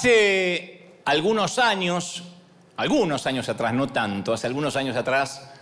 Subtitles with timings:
[0.00, 2.22] Hace algunos años,
[2.78, 5.52] algunos años atrás, no tanto, hace algunos años atrás,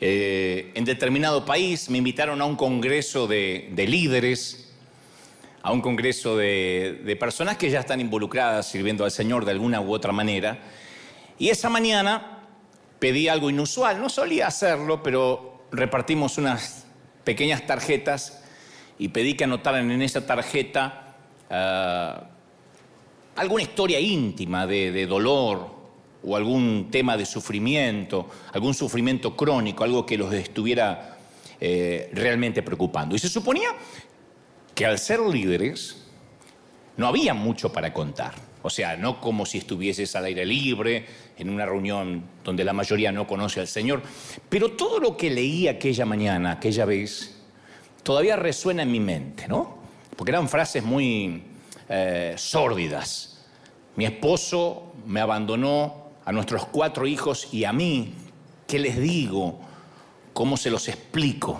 [0.00, 4.72] eh, en determinado país me invitaron a un congreso de, líderes,
[5.62, 9.80] a un congreso de, de personas que ya están involucradas sirviendo al Señor de alguna
[9.80, 10.60] u otra manera.
[11.36, 12.44] Y esa mañana
[13.00, 16.86] pedí algo inusual, no solía hacerlo, pero repartimos unas
[17.24, 18.44] pequeñas tarjetas
[18.96, 21.16] y pedí que anotaran en esa tarjeta
[21.50, 22.37] ah,
[23.38, 25.78] alguna historia íntima de, dolor
[26.24, 31.16] o algún tema de sufrimiento, algún sufrimiento crónico, algo que los estuviera
[31.60, 33.14] eh, realmente preocupando.
[33.14, 33.68] Y se suponía
[34.74, 36.04] que al ser líderes
[36.96, 38.34] no había mucho para contar.
[38.62, 41.06] O sea, no como si estuvieses al aire libre,
[41.38, 44.02] en una reunión donde la mayoría no conoce al Señor.
[44.48, 47.40] Pero todo lo que leí aquella mañana, aquella vez,
[48.02, 49.78] todavía resuena en mi mente, ¿no?
[50.16, 51.44] Porque eran frases muy
[51.88, 53.44] eh, sórdidas.
[53.96, 58.14] Mi esposo me abandonó a nuestros cuatro hijos y a mí,
[58.66, 59.58] ¿qué les digo?
[60.32, 61.58] ¿Cómo se los explico?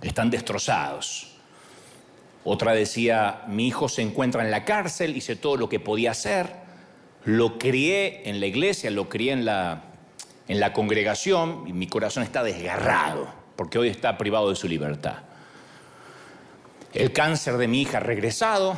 [0.00, 1.32] Están destrozados.
[2.44, 6.46] Otra decía, mi hijo se encuentra en la cárcel, hice todo lo que podía hacer,
[7.24, 9.82] lo crié en la iglesia, lo crié en la,
[10.46, 15.16] en la congregación y mi corazón está desgarrado porque hoy está privado de su libertad.
[16.92, 18.76] El cáncer de mi hija ha regresado,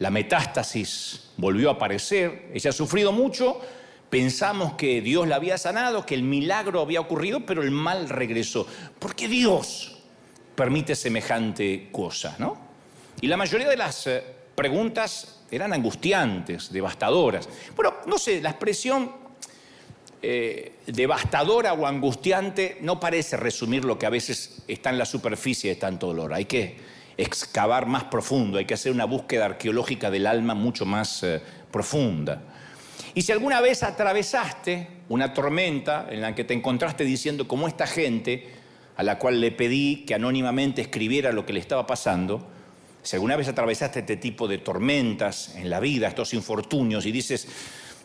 [0.00, 3.60] la metástasis volvió a aparecer, ella ha sufrido mucho,
[4.08, 8.66] pensamos que Dios la había sanado, que el milagro había ocurrido, pero el mal regresó.
[8.98, 9.98] ¿Por qué Dios
[10.54, 12.58] permite semejante cosa, no?
[13.20, 17.46] Y la mayoría de las eh, preguntas eran angustiantes, devastadoras.
[17.76, 19.12] Bueno, no sé, la expresión
[20.22, 25.70] eh, devastadora o angustiante no parece resumir lo que a veces está en la superficie
[25.70, 26.32] de tanto dolor.
[26.32, 31.22] Hay que excavar más profundo, hay que hacer una búsqueda arqueológica del alma mucho más
[31.22, 32.42] eh, profunda.
[33.14, 37.86] Y si alguna vez atravesaste una tormenta en la que te encontraste diciendo como esta
[37.86, 38.48] gente
[38.96, 42.46] a la cual le pedí que anónimamente escribiera lo que le estaba pasando,
[43.02, 47.48] si alguna vez atravesaste este tipo de tormentas en la vida, estos infortunios, y dices,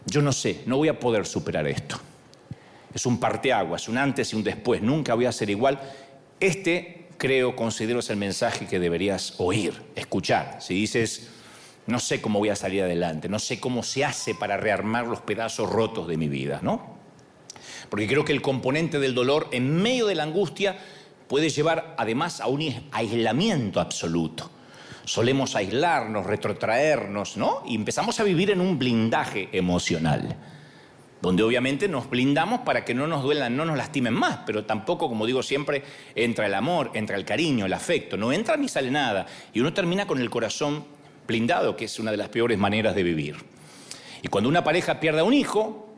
[0.05, 1.99] yo no sé, no voy a poder superar esto.
[2.93, 5.79] Es un parteaguas, un antes y un después, nunca voy a ser igual.
[6.39, 10.57] Este, creo, considero es el mensaje que deberías oír, escuchar.
[10.61, 11.29] Si dices,
[11.87, 15.21] no sé cómo voy a salir adelante, no sé cómo se hace para rearmar los
[15.21, 16.95] pedazos rotos de mi vida, ¿no?
[17.89, 20.77] Porque creo que el componente del dolor en medio de la angustia
[21.27, 22.61] puede llevar además a un
[22.91, 24.51] aislamiento absoluto
[25.05, 27.63] solemos aislarnos, retrotraernos, ¿no?
[27.65, 30.35] Y empezamos a vivir en un blindaje emocional,
[31.25, 35.09] donde obviamente nos blindamos para que no nos duelan, no nos lastimen más, pero tampoco,
[35.09, 35.81] como digo siempre,
[36.13, 39.73] entra el amor, entra el cariño, el afecto, no entra ni sale nada, y uno
[39.73, 40.85] termina con el corazón
[41.25, 43.37] blindado, que es una de las peores maneras de vivir.
[44.21, 45.89] Y cuando una pareja pierde a un hijo,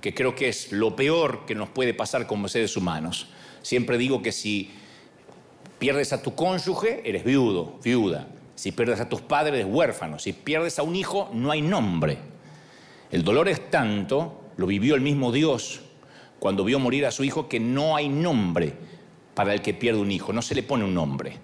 [0.00, 3.28] que creo que es lo peor que nos puede pasar como seres humanos,
[3.62, 4.72] siempre digo que si
[5.78, 8.26] pierdes a tu cónyuge, eres viudo, viuda.
[8.56, 10.18] Si pierdes a tus padres, es huérfano.
[10.18, 12.18] Si pierdes a un hijo, no hay nombre.
[13.12, 15.80] El dolor es tanto, lo vivió el mismo Dios
[16.38, 18.74] cuando vio morir a su hijo, que no hay nombre
[19.34, 21.38] para el que pierde un hijo, no se le pone un nombre.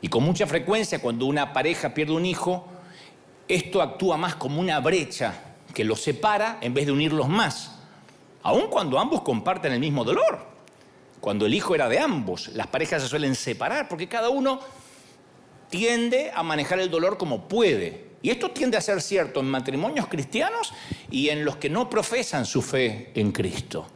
[0.00, 2.66] Y con mucha frecuencia, cuando una pareja pierde un hijo,
[3.48, 5.34] esto actúa más como una brecha
[5.74, 7.78] que los separa en vez de unirlos más,
[8.42, 10.52] aun cuando ambos comparten el mismo dolor.
[11.20, 14.60] Cuando el hijo era de ambos, las parejas se suelen separar porque cada uno
[15.70, 18.11] tiende a manejar el dolor como puede.
[18.22, 20.72] Y esto tiende a ser cierto en matrimonios cristianos
[21.10, 23.86] y en los que no profesan su fe en Cristo.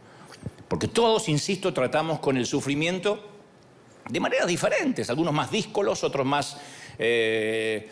[0.69, 3.25] Porque todos, insisto, tratamos con el sufrimiento
[4.09, 6.57] de maneras diferentes, algunos más díscolos, otros más
[6.99, 7.89] eh,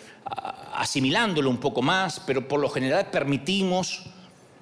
[0.75, 4.05] asimilándolo un poco más, pero por lo general permitimos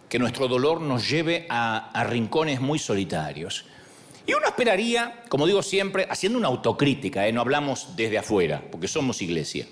[0.08, 3.64] que nuestro dolor nos lleve a rincones muy solitarios.
[4.26, 7.32] Y uno esperaría, como digo siempre, haciendo una autocrítica, ¿eh?
[7.32, 9.66] no hablamos desde afuera, porque somos iglesia,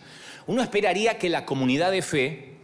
[0.47, 2.55] uno esperaría que la comunidad de fe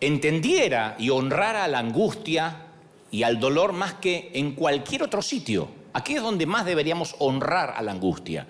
[0.00, 2.66] entendiera y honrara la angustia
[3.10, 5.68] y al dolor más que en cualquier otro sitio.
[5.92, 8.46] Aquí es donde más deberíamos honrar a la angustia.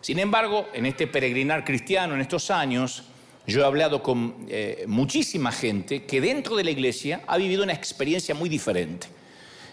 [0.00, 3.04] Sin embargo, en este peregrinar cristiano, en estos años,
[3.46, 7.74] yo he hablado con eh, muchísima gente que dentro de la iglesia ha vivido una
[7.74, 9.08] experiencia muy diferente.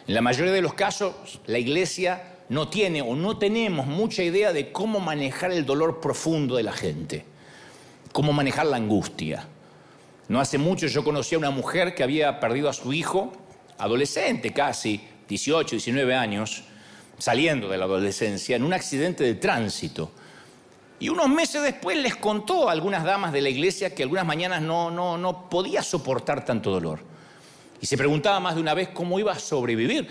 [0.08, 4.54] En la mayoría de los casos, la iglesia no tiene o no tenemos mucha idea
[4.54, 7.26] de cómo manejar el dolor profundo de la gente,
[8.12, 9.48] cómo manejar la angustia.
[10.28, 13.32] No hace mucho yo conocí a una mujer que había perdido a su hijo,
[13.78, 16.64] adolescente casi, 18, 19 años,
[17.18, 20.12] saliendo de la adolescencia, en un accidente de tránsito.
[21.00, 24.62] Y unos meses después les contó a algunas damas de la iglesia que algunas mañanas
[24.62, 27.00] no, no, no podía soportar tanto dolor.
[27.80, 30.08] Y se preguntaba más de una vez cómo iba a sobrevivir.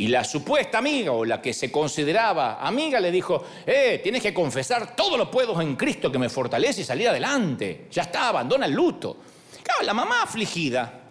[0.00, 4.32] Y la supuesta amiga o la que se consideraba amiga le dijo, eh, tienes que
[4.32, 7.86] confesar todo lo puedo en Cristo que me fortalece y salir adelante.
[7.90, 9.18] Ya está, abandona el luto.
[9.62, 11.02] Claro, la mamá afligida,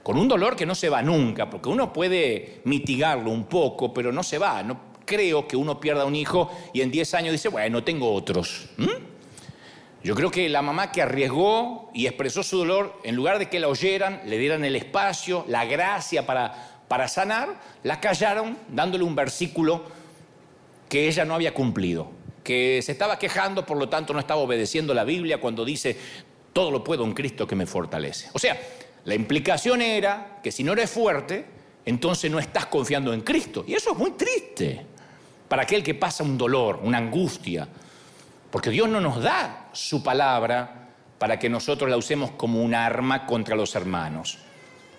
[0.00, 4.12] con un dolor que no se va nunca, porque uno puede mitigarlo un poco, pero
[4.12, 4.62] no se va.
[4.62, 8.68] No creo que uno pierda un hijo y en 10 años dice, bueno, tengo otros.
[10.04, 13.58] Yo creo que la mamá que arriesgó y expresó su dolor, en lugar de que
[13.58, 19.14] la oyeran, le dieran el espacio, la gracia para para sanar, la callaron dándole un
[19.14, 19.82] versículo
[20.90, 22.10] que ella no había cumplido,
[22.44, 25.96] que se estaba quejando, por lo tanto no estaba obedeciendo la Biblia cuando dice,
[26.52, 28.28] todo lo puedo en Cristo que me fortalece.
[28.34, 28.60] O sea,
[29.06, 31.46] la implicación era que si no eres fuerte,
[31.86, 33.64] entonces no estás confiando en Cristo.
[33.66, 34.84] Y eso es muy triste
[35.48, 37.66] para aquel que pasa un dolor, una angustia,
[38.50, 43.24] porque Dios no nos da su palabra para que nosotros la usemos como un arma
[43.24, 44.40] contra los hermanos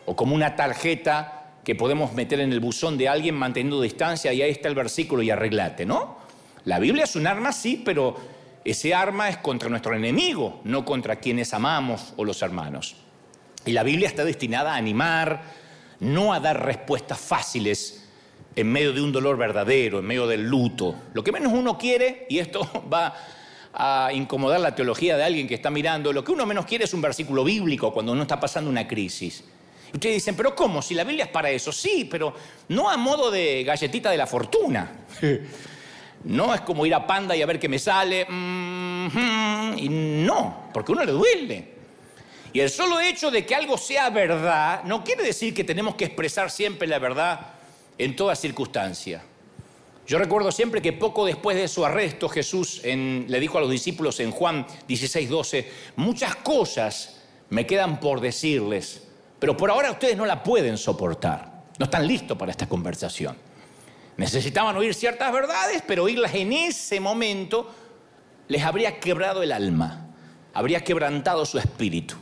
[0.07, 4.42] o como una tarjeta que podemos meter en el buzón de alguien manteniendo distancia y
[4.42, 6.18] ahí está el versículo y arreglate, ¿no?
[6.65, 8.15] La Biblia es un arma, sí, pero
[8.65, 12.95] ese arma es contra nuestro enemigo, no contra quienes amamos o los hermanos.
[13.65, 15.42] Y la Biblia está destinada a animar,
[16.00, 18.10] no a dar respuestas fáciles
[18.56, 20.95] en medio de un dolor verdadero, en medio del luto.
[21.13, 23.15] Lo que menos uno quiere, y esto va
[23.74, 26.94] a incomodar la teología de alguien que está mirando, lo que uno menos quiere es
[26.94, 29.44] un versículo bíblico cuando uno está pasando una crisis.
[29.94, 30.81] Ustedes dicen, pero ¿cómo?
[30.81, 31.72] Si la Biblia es para eso.
[31.72, 32.34] Sí, pero
[32.69, 34.92] no a modo de galletita de la fortuna.
[36.25, 38.22] No es como ir a Panda y a ver qué me sale.
[38.22, 41.74] Y no, porque uno le duele.
[42.54, 46.06] Y el solo hecho de que algo sea verdad no quiere decir que tenemos que
[46.06, 47.56] expresar siempre la verdad
[47.98, 49.22] en toda circunstancia.
[50.06, 54.19] Yo recuerdo siempre que poco después de su arresto Jesús le dijo a los discípulos
[54.19, 59.07] en Juan 16, 12, muchas cosas me quedan por decirles,
[59.44, 61.66] pero por ahora ustedes no la pueden soportar.
[61.78, 63.36] No están listos para esta conversación.
[64.16, 67.69] Necesitaban oír ciertas verdades, pero oírlas en ese momento
[68.48, 70.07] les habría quebrado el alma,
[70.54, 72.16] habría quebrantado su espíritu.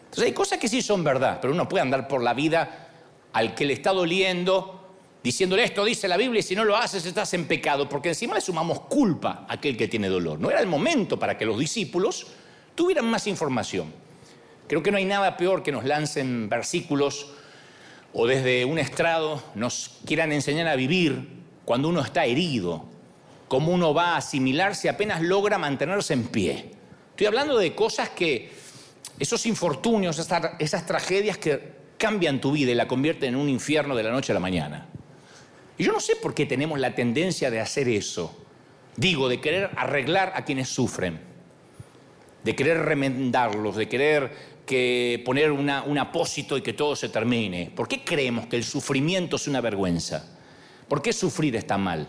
[0.00, 2.90] Entonces hay cosas que sí son verdad, pero uno puede andar por la vida
[3.32, 7.06] al que le está doliendo, diciéndole esto dice la Biblia y si no lo haces
[7.06, 10.38] estás en pecado, porque encima le sumamos culpa a aquel que tiene dolor.
[10.38, 12.26] No era el momento para que los discípulos
[12.74, 14.04] tuvieran más información.
[14.68, 17.28] Creo que no hay nada peor que nos lancen versículos
[18.12, 21.28] o desde un estrado nos quieran enseñar a vivir
[21.64, 22.86] cuando uno está herido,
[23.48, 26.70] cómo uno va a asimilarse apenas logra mantenerse en pie.
[27.10, 28.50] Estoy hablando de cosas que,
[29.18, 33.94] esos infortunios, esas, esas tragedias que cambian tu vida y la convierten en un infierno
[33.96, 34.86] de la noche a la mañana.
[35.78, 38.36] Y yo no sé por qué tenemos la tendencia de hacer eso.
[38.96, 41.20] Digo, de querer arreglar a quienes sufren,
[42.44, 47.72] de querer remendarlos, de querer que poner un apósito y que todo se termine?
[47.74, 50.28] ¿Por qué creemos que el sufrimiento es una vergüenza?
[50.88, 52.06] ¿Por qué sufrir está mal?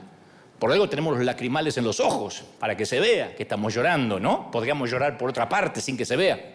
[0.60, 4.20] Por algo tenemos los lacrimales en los ojos, para que se vea que estamos llorando,
[4.20, 4.50] ¿no?
[4.50, 6.52] Podríamos llorar por otra parte sin que se vea.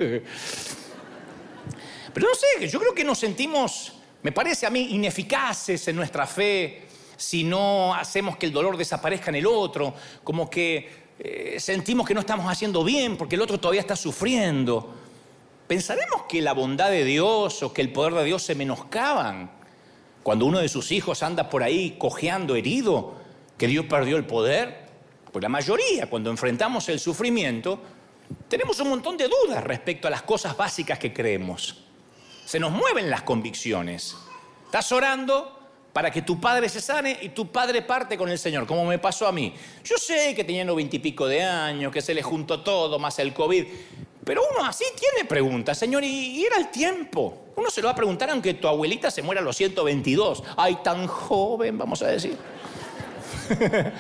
[2.13, 6.27] Pero no sé, yo creo que nos sentimos, me parece a mí, ineficaces en nuestra
[6.27, 6.83] fe
[7.17, 12.15] si no hacemos que el dolor desaparezca en el otro, como que eh, sentimos que
[12.15, 15.02] no estamos haciendo bien porque el otro todavía está sufriendo.
[15.73, 19.51] ¿Pensaremos que la bondad de Dios o que el poder de Dios se menoscaban
[20.23, 23.15] cuando uno de sus hijos anda por ahí cojeando herido,
[23.57, 24.85] que Dios perdió el poder?
[25.33, 27.81] Pues la mayoría, cuando enfrentamos el sufrimiento,
[28.49, 31.85] tenemos un montón de dudas respecto a las cosas básicas que creemos.
[32.45, 34.15] Se nos mueven las convicciones.
[34.67, 35.62] Estás orando
[35.93, 38.99] para que tu padre se sane y tu padre parte con el Señor, como me
[38.99, 39.55] pasó a mí.
[39.85, 43.19] Yo sé que tenía noventa y pico de años, que se le juntó todo, más
[43.19, 43.67] el COVID,
[44.25, 47.47] pero uno así tiene preguntas, Señor, y, era el tiempo.
[47.57, 50.43] Uno se lo va a preguntar aunque tu abuelita se muera a los 122.
[50.57, 52.37] Ay, tan joven, vamos a decir.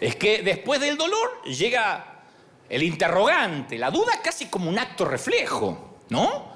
[0.00, 2.22] es que después del dolor llega
[2.68, 6.54] el interrogante, la duda casi como un acto reflejo, ¿no?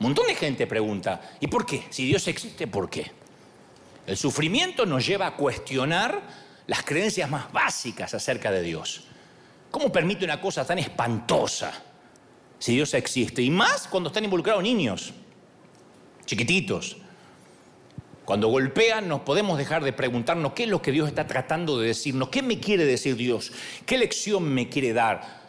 [0.00, 1.84] Un montón de gente pregunta, ¿y por qué?
[1.90, 3.12] Si Dios existe, ¿por qué?
[4.06, 6.22] El sufrimiento nos lleva a cuestionar
[6.66, 9.04] las creencias más básicas acerca de Dios.
[9.70, 11.84] ¿Cómo permite una cosa tan espantosa?
[12.60, 13.42] si Dios existe.
[13.42, 15.12] Y más cuando están involucrados niños,
[16.24, 16.98] chiquititos.
[18.24, 21.88] Cuando golpean nos podemos dejar de preguntarnos qué es lo que Dios está tratando de
[21.88, 23.50] decirnos, qué me quiere decir Dios,
[23.86, 25.40] qué lección me quiere dar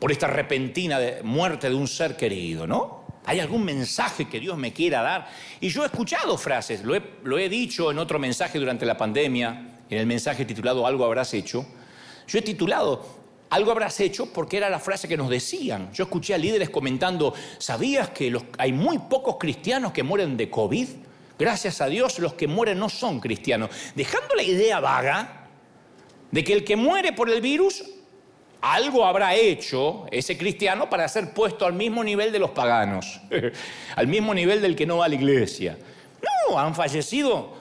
[0.00, 3.01] por esta repentina muerte de un ser querido, ¿no?
[3.24, 5.30] ¿Hay algún mensaje que Dios me quiera dar?
[5.60, 9.98] Y yo he escuchado frases, lo he, dicho en otro mensaje durante la pandemia, en
[9.98, 11.64] el mensaje titulado Algo habrás hecho.
[12.26, 15.92] Yo he titulado algo habrás hecho porque era la frase que nos decían.
[15.92, 20.88] Yo escuché a líderes comentando, ¿sabías que hay muy pocos cristianos que mueren de COVID?
[21.38, 23.68] Gracias a Dios los que mueren no son cristianos.
[23.94, 25.48] Dejando la idea vaga
[26.30, 27.84] de que el que muere por el virus
[28.62, 33.20] algo habrá hecho ese cristiano para ser puesto al mismo nivel de los paganos,
[33.96, 35.76] al mismo nivel del que no va a la iglesia.
[36.48, 37.60] No, han fallecido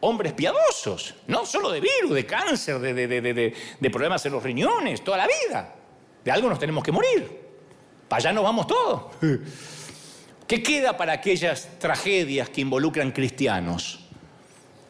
[0.00, 5.16] hombres piadosos, no solo de virus, de cáncer, de, de, problemas en los riñones, toda
[5.16, 5.74] la vida.
[6.22, 7.40] De algo nos tenemos que morir.
[8.06, 9.04] Para allá nos vamos todos.
[10.46, 14.02] ¿Qué queda para aquellas tragedias que involucran cristianos?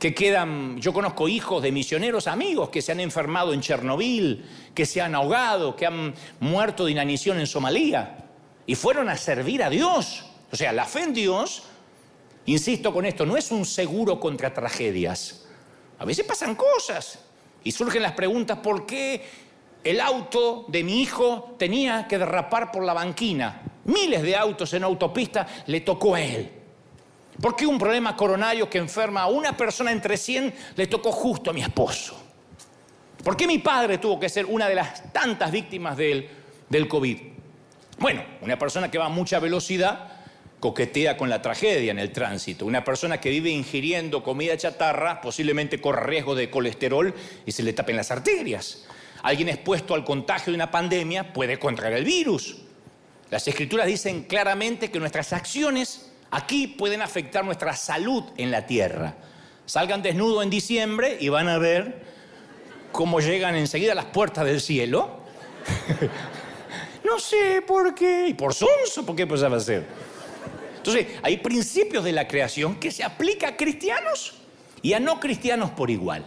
[0.03, 4.87] que quedan, yo conozco hijos de misioneros amigos que se han enfermado en Chernobyl, que
[4.87, 8.17] se han ahogado, que han muerto de inanición en Somalia
[8.67, 10.25] y fueron a servir a Dios.
[10.51, 11.65] O sea, la fe en Dios,
[12.47, 15.47] insisto con esto, no es un seguro contra tragedias.
[15.99, 17.19] A veces pasan cosas
[17.65, 19.25] y surgen las preguntas, ¿por qué
[19.85, 23.63] el auto de mi hijo tenía que derrapar por la banquina?
[23.85, 26.51] Miles de autos en autopista le tocó a él.
[27.41, 31.51] ¿Por qué un problema coronario que enferma a una persona entre 100 le tocó justo
[31.51, 32.22] a mi esposo?
[33.23, 36.29] ¿Por qué mi padre tuvo que ser una de las tantas víctimas del,
[36.69, 37.19] del COVID?
[37.99, 40.09] Bueno, una persona que va a mucha velocidad
[40.61, 42.67] coquetea con la tragedia en el tránsito.
[42.67, 47.15] Una persona que vive ingiriendo comida chatarra posiblemente corre riesgo de colesterol
[47.45, 48.87] y se le tapen las arterias.
[49.23, 52.59] Alguien expuesto al contagio de una pandemia puede contraer el virus.
[53.31, 59.15] Las escrituras dicen claramente que nuestras acciones Aquí pueden afectar nuestra salud en la tierra.
[59.67, 62.03] Salgan desnudos en diciembre y van a ver
[62.93, 65.21] cómo llegan enseguida a las puertas del cielo.
[67.05, 68.29] no sé por qué.
[68.29, 69.87] Y por sonso, ¿por qué va a ser?
[70.77, 74.35] Entonces, hay principios de la creación que se aplica a cristianos
[74.83, 76.25] y a no cristianos por igual.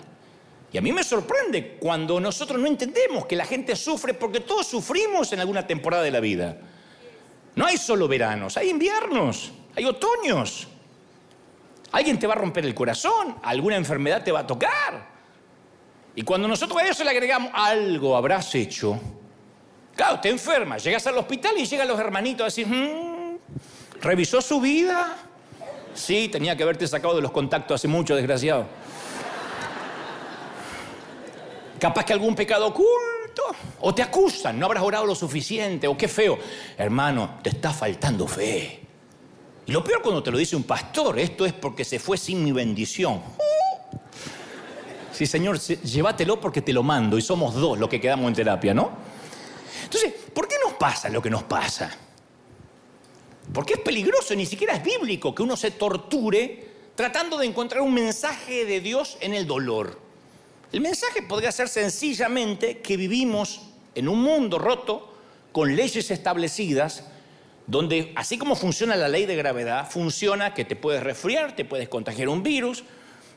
[0.72, 4.68] Y a mí me sorprende cuando nosotros no entendemos que la gente sufre porque todos
[4.68, 6.58] sufrimos en alguna temporada de la vida.
[7.56, 9.54] No hay solo veranos, hay inviernos.
[9.76, 10.68] Hay otoños.
[11.92, 15.15] Alguien te va a romper el corazón, alguna enfermedad te va a tocar.
[16.16, 18.98] Y cuando nosotros a eso le agregamos algo habrás hecho,
[19.96, 23.38] claro, te enfermas, llegas al hospital y llegan los hermanitos a decir, mm,
[24.02, 25.18] ¿revisó su vida?
[25.94, 28.66] Sí, tenía que haberte sacado de los contactos hace mucho, desgraciado.
[31.80, 33.44] Capaz que algún pecado oculto,
[33.82, 36.40] o te acusan, no habrás orado lo suficiente, o qué feo.
[36.78, 38.80] Hermano, te está faltando fe.
[39.66, 42.44] Y lo peor cuando te lo dice un pastor, esto es porque se fue sin
[42.44, 43.22] mi bendición.
[45.16, 48.74] Sí, Señor, llévatelo porque te lo mando y somos dos los que quedamos en terapia,
[48.74, 48.92] ¿no?
[49.86, 51.90] Entonces, ¿por qué nos pasa lo que nos pasa?
[53.54, 57.94] Porque es peligroso, ni siquiera es bíblico que uno se torture tratando de encontrar un
[57.94, 59.98] mensaje de Dios en el dolor.
[60.74, 63.62] El mensaje podría ser sencillamente que vivimos
[63.96, 65.14] en un mundo roto,
[65.54, 67.06] con leyes establecidas,
[67.68, 71.88] donde así como funciona la ley de gravedad, funciona que te puedes resfriar, te puedes
[71.88, 72.84] contagiar un virus.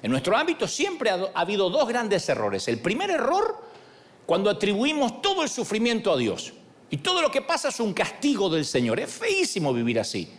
[0.03, 2.69] En nuestro ámbito siempre ha, habido dos grandes errores.
[2.69, 3.63] El primer error,
[4.27, 6.53] cuando atribuimos todo el sufrimiento a Dios.
[6.91, 9.01] Y todo lo que pasa es un castigo del Señor.
[9.01, 10.31] Es feísimo vivir así.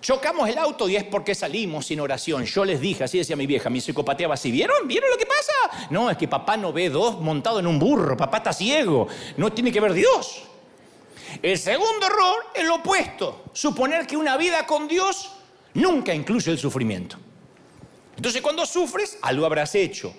[0.00, 2.44] Chocamos el auto y es porque salimos sin oración.
[2.44, 4.50] Yo les dije, así decía mi vieja, mi psicopateaba así.
[4.50, 4.86] ¿Vieron?
[4.86, 5.88] ¿Vieron lo que pasa?
[5.90, 8.16] No, es que papá no ve dos montados en un burro.
[8.16, 9.06] Papá está ciego.
[9.36, 10.42] No tiene que ver Dios.
[11.42, 15.32] El segundo error es lo opuesto, suponer que una vida con Dios
[15.74, 17.16] nunca incluye el sufrimiento.
[18.16, 20.14] Entonces cuando sufres, algo habrás hecho.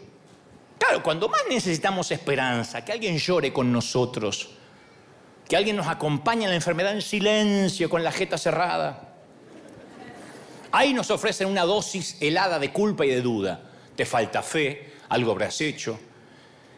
[0.78, 4.50] Claro, cuando más necesitamos esperanza, que alguien llore con nosotros,
[5.48, 9.14] que alguien nos acompañe en la enfermedad en silencio, con la jeta cerrada.
[10.72, 13.72] Ahí nos ofrecen una dosis helada de culpa y de duda.
[13.96, 15.98] Te falta fe, algo habrás hecho.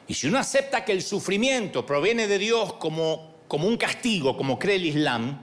[0.07, 4.59] Y si uno acepta que el sufrimiento proviene de Dios como como un castigo, como
[4.59, 5.39] cree el Islam,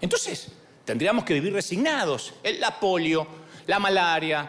[0.00, 0.48] entonces
[0.84, 2.34] tendríamos que vivir resignados.
[2.58, 3.26] La polio,
[3.66, 4.48] la malaria,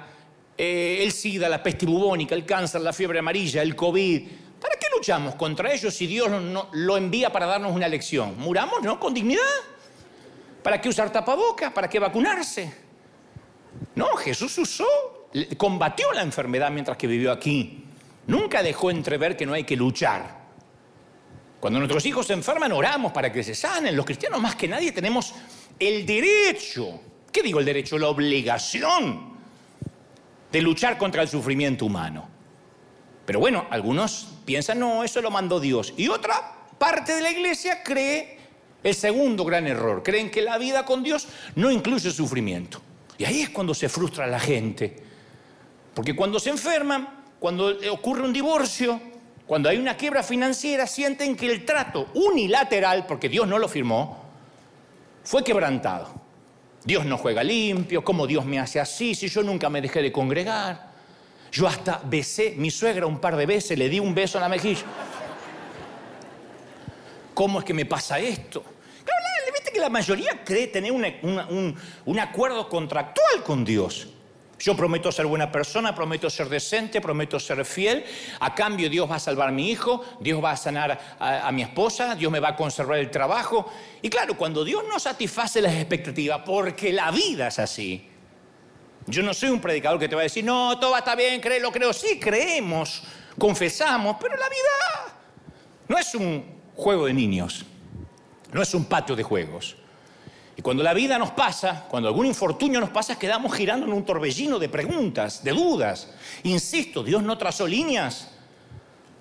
[0.58, 4.28] eh, el SIDA, la peste bubónica, el cáncer, la fiebre amarilla, el COVID.
[4.60, 8.38] ¿Para qué luchamos contra ellos si Dios no, lo envía para darnos una lección?
[8.38, 9.00] Muramos, ¿no?
[9.00, 9.42] Con dignidad.
[10.64, 11.72] ¿Para qué usar tapabocas?
[11.74, 12.74] ¿Para qué vacunarse?
[13.96, 14.88] No, Jesús usó,
[15.58, 17.86] combatió la enfermedad mientras que vivió aquí.
[18.28, 20.46] Nunca dejó entrever que no hay que luchar.
[21.60, 23.96] Cuando nuestros hijos se enferman, oramos para que se sanen.
[23.96, 25.34] Los cristianos más que nadie tenemos
[25.78, 27.00] el derecho,
[27.32, 27.98] ¿qué digo el derecho?
[27.98, 29.35] La obligación
[30.56, 32.30] de luchar contra el sufrimiento humano.
[33.26, 35.94] Pero bueno, algunos piensan, no, eso lo mandó Dios.
[35.98, 38.40] Y otra parte de la iglesia cree
[38.82, 40.02] el segundo gran error.
[40.02, 42.82] Creen que la vida con Dios no incluye sufrimiento.
[43.18, 44.96] Y ahí es cuando se frustra la gente.
[45.94, 49.02] Porque cuando se enferman, cuando ocurre un divorcio,
[49.46, 54.24] cuando hay una quiebra financiera, sienten que el trato unilateral, porque Dios no lo firmó,
[55.22, 56.25] fue quebrantado.
[56.86, 59.16] Dios no juega limpio, ¿cómo Dios me hace así?
[59.16, 60.94] Si yo nunca me dejé de congregar.
[61.52, 64.50] Yo hasta besé mi suegra un par de veces, le di un beso en la
[64.50, 64.84] mejilla.
[67.34, 68.64] ¿Cómo es que me pasa esto?
[69.04, 69.22] Claro,
[69.54, 71.76] viste que la mayoría cree tener un,
[72.06, 74.08] un acuerdo contractual con Dios.
[74.58, 78.06] Yo prometo ser buena persona, prometo ser decente, prometo ser fiel.
[78.40, 81.62] A cambio Dios va a salvar a mi hijo, Dios va a sanar a, mi
[81.62, 83.70] esposa, Dios me va a conservar el trabajo.
[84.02, 88.10] Y claro, cuando Dios no satisface las expectativas, porque la vida es así.
[89.08, 91.72] Yo no soy un predicador que te va a decir, no, todo estar bien, créelo,
[91.72, 91.92] creo.
[91.92, 93.04] Sí, creemos,
[93.38, 95.20] confesamos, pero la vida
[95.88, 96.44] no es un
[96.76, 97.66] juego de niños,
[98.54, 99.76] no es un patio de juegos.
[100.58, 104.06] Y cuando la vida nos pasa, cuando algún infortunio nos pasa, quedamos girando en un
[104.06, 106.10] torbellino de preguntas, de dudas.
[106.44, 108.32] Insisto, Dios no trazó líneas.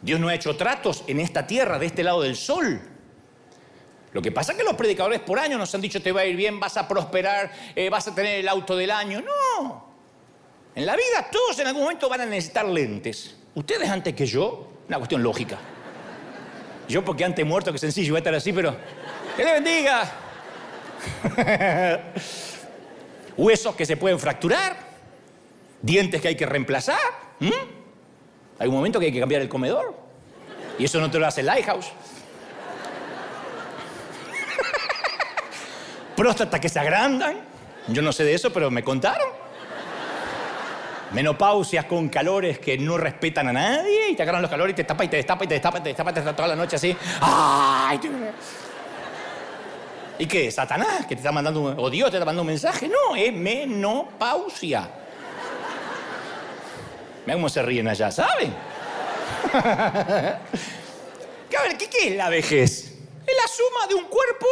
[0.01, 2.81] Dios no ha hecho tratos en esta tierra, de este lado del sol.
[4.13, 6.25] Lo que pasa es que los predicadores por año nos han dicho te va a
[6.25, 9.21] ir bien, vas a prosperar, eh, vas a tener el auto del año.
[9.21, 9.93] No.
[10.77, 13.35] En la vida todos en algún momento van a necesitar lentes.
[13.55, 15.59] Ustedes antes que yo, una cuestión lógica.
[16.87, 18.77] Yo porque antes muerto que sencillo, voy a estar así, pero
[19.37, 20.24] que le bendiga.
[23.37, 24.77] Huesos que se pueden fracturar,
[25.83, 26.99] dientes que hay que reemplazar.
[28.59, 29.95] Hay un momento que hay que cambiar el comedor.
[30.79, 31.87] Y eso no te lo hace el Lighthouse.
[36.17, 37.39] Próstata que se agrandan.
[37.89, 39.29] Yo no sé de eso, pero me contaron.
[41.13, 44.85] Menopausias con calores que no respetan a nadie y te agarran los calores y te
[44.85, 46.57] tapa y te destapa y te destapa y te destapa y te destapa toda la
[46.57, 46.97] noche así.
[47.21, 48.01] ¡Ay!
[50.19, 50.51] ¿Y qué?
[50.51, 52.89] ¿Satanás que te está mandando un, o Dios te está mandando un mensaje?
[52.89, 54.89] No, es menopausia.
[57.27, 58.55] Mira cómo se ríen allá, ¿saben?
[61.51, 62.93] ¿qué, ¿qué es la vejez?
[63.27, 64.47] Es la suma de un cuerpo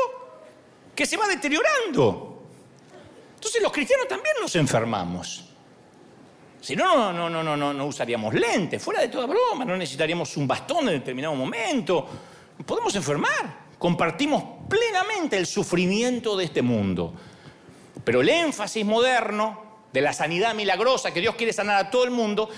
[0.95, 2.43] que se va deteriorando.
[3.35, 5.45] Entonces los cristianos también nos enfermamos.
[6.61, 10.37] Si no, no, no, no, no, no usaríamos lentes, fuera de toda broma, no necesitaríamos
[10.37, 12.09] un bastón en determinado momento.
[12.65, 17.15] Podemos enfermar compartimos plenamente el sufrimiento de este mundo.
[18.05, 19.61] Pero el énfasis moderno
[19.93, 22.49] de la sanidad milagrosa, que Dios quiere sanar a todo el mundo,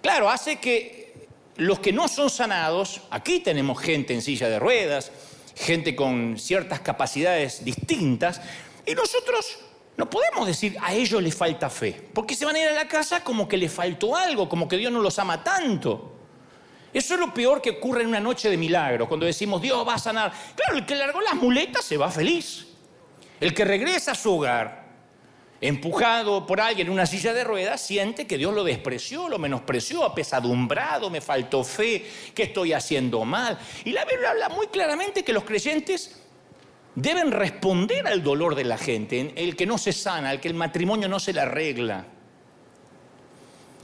[0.00, 5.10] claro, hace que los que no son sanados, aquí tenemos gente en silla de ruedas,
[5.56, 8.40] gente con ciertas capacidades distintas,
[8.86, 9.58] y nosotros
[9.96, 12.86] no podemos decir a ellos les falta fe, porque se van a ir a la
[12.86, 16.13] casa como que les faltó algo, como que Dios no los ama tanto.
[16.94, 19.94] Eso es lo peor que ocurre en una noche de milagro, cuando decimos Dios va
[19.94, 20.32] a sanar.
[20.54, 22.68] Claro, el que largó las muletas se va feliz.
[23.40, 24.84] El que regresa a su hogar,
[25.60, 30.04] empujado por alguien en una silla de ruedas, siente que Dios lo despreció, lo menospreció,
[30.04, 33.58] apesadumbrado, me faltó fe, que estoy haciendo mal.
[33.84, 36.20] Y la Biblia habla muy claramente que los creyentes
[36.94, 40.54] deben responder al dolor de la gente, el que no se sana, el que el
[40.54, 42.06] matrimonio no se le arregla,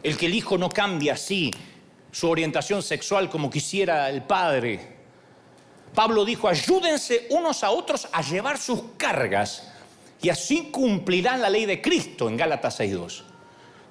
[0.04, 1.50] el que el hijo no cambia así,
[2.12, 5.00] su orientación sexual como quisiera el Padre.
[5.94, 9.72] Pablo dijo, ayúdense unos a otros a llevar sus cargas
[10.22, 13.22] y así cumplirán la ley de Cristo en Gálatas 6.2.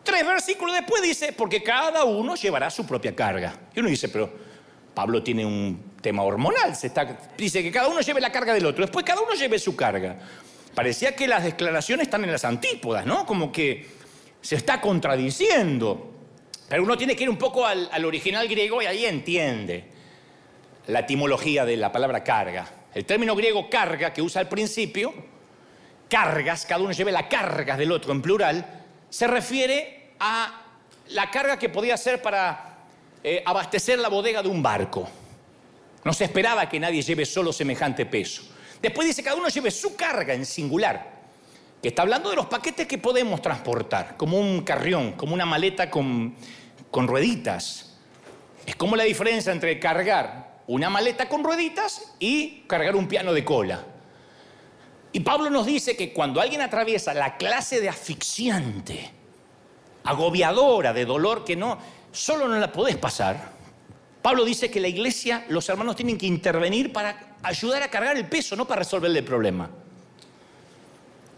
[0.04, 3.54] Tres versículos después dice, porque cada uno llevará su propia carga.
[3.76, 4.32] Y uno dice, pero
[4.94, 8.66] Pablo tiene un tema hormonal, se está, dice que cada uno lleve la carga del
[8.66, 10.18] otro, después cada uno lleve su carga.
[10.74, 13.26] Parecía que las declaraciones están en las antípodas, ¿no?
[13.26, 13.88] Como que
[14.42, 16.09] se está contradiciendo.
[16.70, 19.86] Pero uno tiene que ir un poco al, original griego y ahí entiende
[20.88, 22.70] la etimología de la palabra carga.
[22.94, 25.14] El término griego carga, que usa al principio,
[26.08, 30.62] cargas, cada uno lleve la carga del otro en plural, se refiere a
[31.10, 32.78] la carga que podía ser para
[33.24, 35.10] eh, abastecer la bodega de un barco.
[36.04, 38.44] No se esperaba que nadie lleve solo semejante peso.
[38.80, 41.19] Después dice cada uno lleve su carga en singular,
[41.82, 45.90] que está hablando de los paquetes que podemos transportar, como un carrión, como una maleta
[45.90, 46.36] con
[46.92, 47.98] con rueditas.
[48.66, 53.44] Es como la diferencia entre cargar una maleta con rueditas y cargar un piano de
[53.44, 53.84] cola.
[55.12, 59.12] Y Pablo nos dice que cuando alguien atraviesa la clase de asfixiante,
[60.04, 61.80] agobiadora, de dolor que no,
[62.12, 63.54] solo no la podés pasar,
[64.22, 68.28] Pablo dice que la iglesia, los hermanos tienen que intervenir para ayudar a cargar el
[68.28, 69.72] peso, no para resolverle el problema.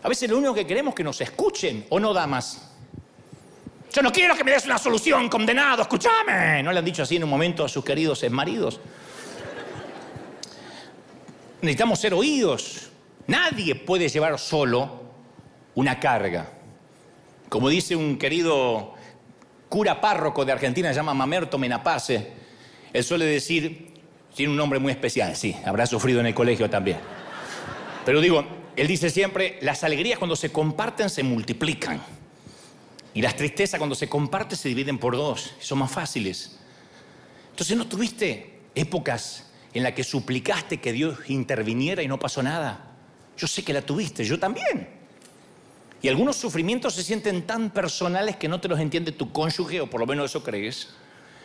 [0.04, 2.70] A veces lo único que queremos es que nos escuchen o no, damas.
[3.94, 6.64] Yo no quiero que me des una solución, condenado, escúchame.
[6.64, 8.80] ¿No le han dicho así en un momento a sus queridos maridos?
[11.62, 12.90] Necesitamos ser oídos.
[13.28, 15.02] Nadie puede llevar solo
[15.76, 16.50] una carga.
[17.50, 18.94] Como dice un querido
[19.68, 22.32] cura párroco de Argentina, se llama Mamerto Menapace,
[22.92, 23.94] él suele decir,
[24.36, 26.98] tiene un nombre muy especial, sí, habrá sufrido en el colegio también.
[28.06, 28.44] Pero digo,
[28.76, 32.02] él dice siempre, las alegrías cuando se comparten se multiplican.
[33.14, 36.58] Y las tristezas cuando se comparten se dividen por dos, son más fáciles.
[37.50, 42.92] Entonces, ¿no tuviste épocas en las que suplicaste que Dios interviniera y no pasó nada?
[43.38, 44.88] Yo sé que la tuviste, yo también.
[46.02, 49.90] Y algunos sufrimientos se sienten tan personales que no te los entiende tu cónyuge, o
[49.90, 50.90] por lo menos eso crees.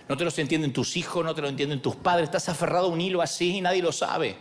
[0.09, 2.29] No te los entienden tus hijos, no te los entienden tus padres.
[2.29, 4.37] Estás aferrado a un hilo así y nadie lo sabe.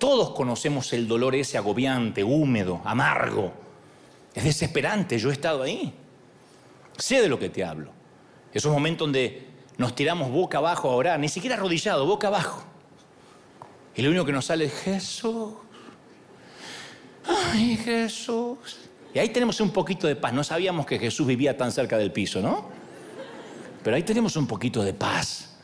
[0.00, 3.52] Todos conocemos el dolor ese agobiante, húmedo, amargo.
[4.34, 5.92] Es desesperante, yo he estado ahí.
[6.96, 7.92] Sé de lo que te hablo.
[8.50, 12.64] Esos momentos donde nos tiramos boca abajo a orar, ni siquiera arrodillado, boca abajo.
[13.94, 15.52] Y lo único que nos sale es Jesús.
[17.26, 18.78] Ay, Jesús.
[19.12, 20.32] Y ahí tenemos un poquito de paz.
[20.32, 22.70] No sabíamos que Jesús vivía tan cerca del piso, ¿no?
[23.84, 25.58] Pero ahí tenemos un poquito de paz.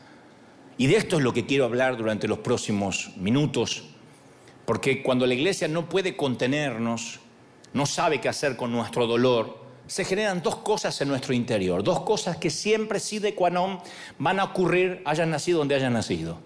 [0.77, 3.96] Y de esto es lo que quiero hablar durante los próximos minutos.
[4.67, 7.21] Porque cuando la iglesia no puede contenernos,
[7.71, 12.01] no sabe qué hacer con nuestro dolor, se generan dos cosas en nuestro interior, dos
[12.01, 13.79] cosas que siempre, sí de quanon,
[14.19, 16.39] van a ocurrir, hayan nacido donde hayan nacido.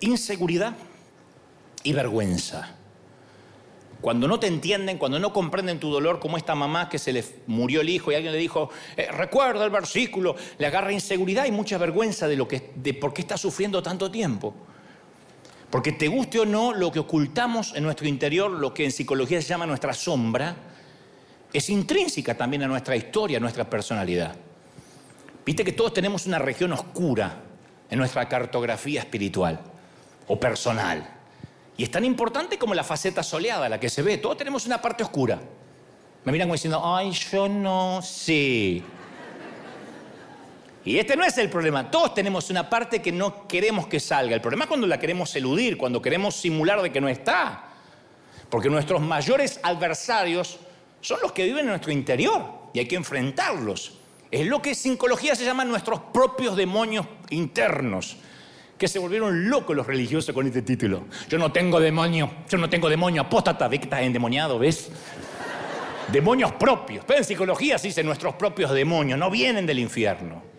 [0.00, 0.74] Inseguridad
[1.84, 2.74] y vergüenza.
[4.00, 7.24] Cuando no te entienden, cuando no comprenden tu dolor, como esta mamá que se le
[7.46, 11.52] murió el hijo y alguien le dijo, eh, recuerda el versículo, le agarra inseguridad y
[11.52, 14.56] mucha vergüenza de, lo que, de por qué está sufriendo tanto tiempo.
[15.74, 19.42] Porque te guste o no, lo que ocultamos en nuestro interior, lo que en psicología
[19.42, 20.54] se llama nuestra sombra,
[21.52, 24.36] es intrínseca también a nuestra historia, a nuestra personalidad.
[25.44, 27.40] Viste que todos tenemos una región oscura
[27.90, 29.58] en nuestra cartografía espiritual
[30.28, 31.10] o personal.
[31.76, 34.18] Y es tan importante como la faceta soleada, la que se ve.
[34.18, 35.40] Todos tenemos una parte oscura.
[36.24, 38.80] Me miran como diciendo, ay, yo no sé.
[40.84, 41.90] Y este no es el problema.
[41.90, 44.34] Todos tenemos una parte que no queremos que salga.
[44.34, 47.70] El problema es cuando la queremos eludir, cuando queremos simular de que no está.
[48.50, 50.58] Porque nuestros mayores adversarios
[51.00, 53.98] son los que viven en nuestro interior y hay que enfrentarlos.
[54.30, 58.16] Es lo que en psicología se llama nuestros propios demonios internos,
[58.76, 61.04] que se volvieron locos los religiosos con este título.
[61.28, 64.90] Yo no tengo demonio, yo no tengo demonio, apóstata, ve que estás endemoniado, ¿ves?
[66.08, 67.04] demonios propios.
[67.06, 70.53] Pero en psicología se dice nuestros propios demonios, no vienen del infierno.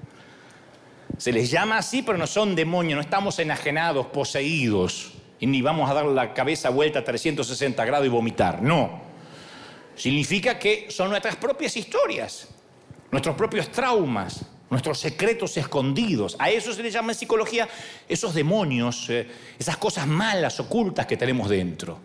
[1.18, 5.90] Se les llama así, pero no son demonios, no estamos enajenados, poseídos, y ni vamos
[5.90, 9.02] a dar la cabeza vuelta a 360 grados y vomitar, no.
[9.96, 12.50] Significa que son nuestras propias historias,
[13.12, 16.36] nuestros propios traumas, nuestros secretos escondidos.
[16.40, 17.68] A eso se le llama en psicología
[18.08, 22.00] esos demonios, eh, esas cosas malas, ocultas que tenemos dentro.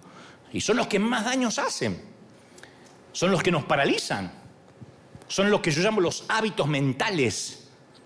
[0.53, 2.01] Y son los que más daños hacen.
[3.13, 4.33] Son los que nos paralizan.
[5.27, 7.60] Son los que yo llamo los hábitos mentales,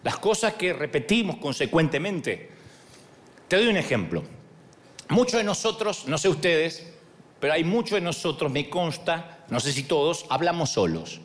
[0.04, 2.50] las cosas que repetimos consecuentemente.
[3.48, 4.22] Te doy un ejemplo.
[5.08, 6.92] Muchos de nosotros, no sé ustedes,
[7.40, 11.20] pero hay muchos de nosotros, me consta, no sé si todos, hablamos solos.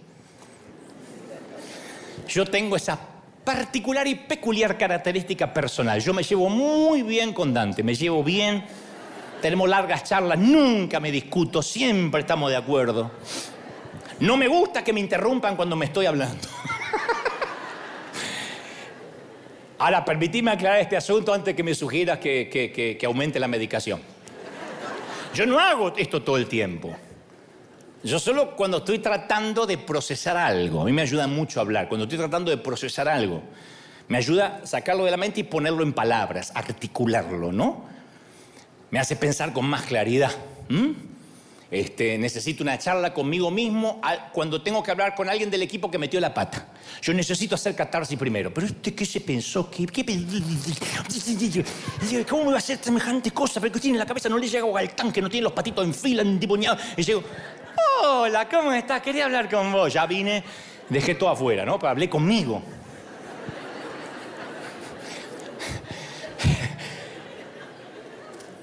[2.27, 2.99] Yo tengo esa
[3.43, 5.99] particular y peculiar característica personal.
[6.01, 8.63] Yo me llevo muy bien con Dante, me llevo bien,
[9.41, 13.11] tenemos largas charlas, nunca me discuto, siempre estamos de acuerdo.
[14.19, 16.47] No me gusta que me interrumpan cuando me estoy hablando.
[19.79, 22.49] Ahora, permitime aclarar este asunto antes que me sugieras que,
[22.99, 23.99] que aumente la medicación.
[25.33, 26.95] Yo no hago esto todo el tiempo.
[28.03, 32.05] Yo solo cuando estoy tratando de procesar algo, a mí me ayuda mucho hablar, cuando
[32.05, 33.43] estoy tratando de procesar algo,
[34.07, 37.85] me ayuda sacarlo de la mente y ponerlo en palabras, articularlo, ¿no?
[38.89, 40.31] Me hace pensar con más claridad.
[41.71, 44.01] Este, necesito una charla conmigo mismo
[44.33, 46.69] cuando tengo que hablar con alguien del equipo que metió la pata.
[47.01, 48.51] Yo necesito hacer catarsis primero.
[48.51, 49.69] Pero este, ¿qué se pensó?
[49.69, 49.85] ¿Qué,
[52.27, 53.61] cómo me va a hacer semejante cosa?
[53.61, 55.85] Pero que tiene en la cabeza, no le llega al tanque, no tiene los patitos
[55.85, 56.81] en fila, endimoniados.
[56.97, 57.23] Y digo,
[58.01, 59.01] Hola, ¿cómo estás?
[59.01, 59.93] Quería hablar con vos.
[59.93, 60.43] Ya vine,
[60.89, 61.77] dejé todo afuera, ¿no?
[61.77, 62.61] Pero hablé conmigo.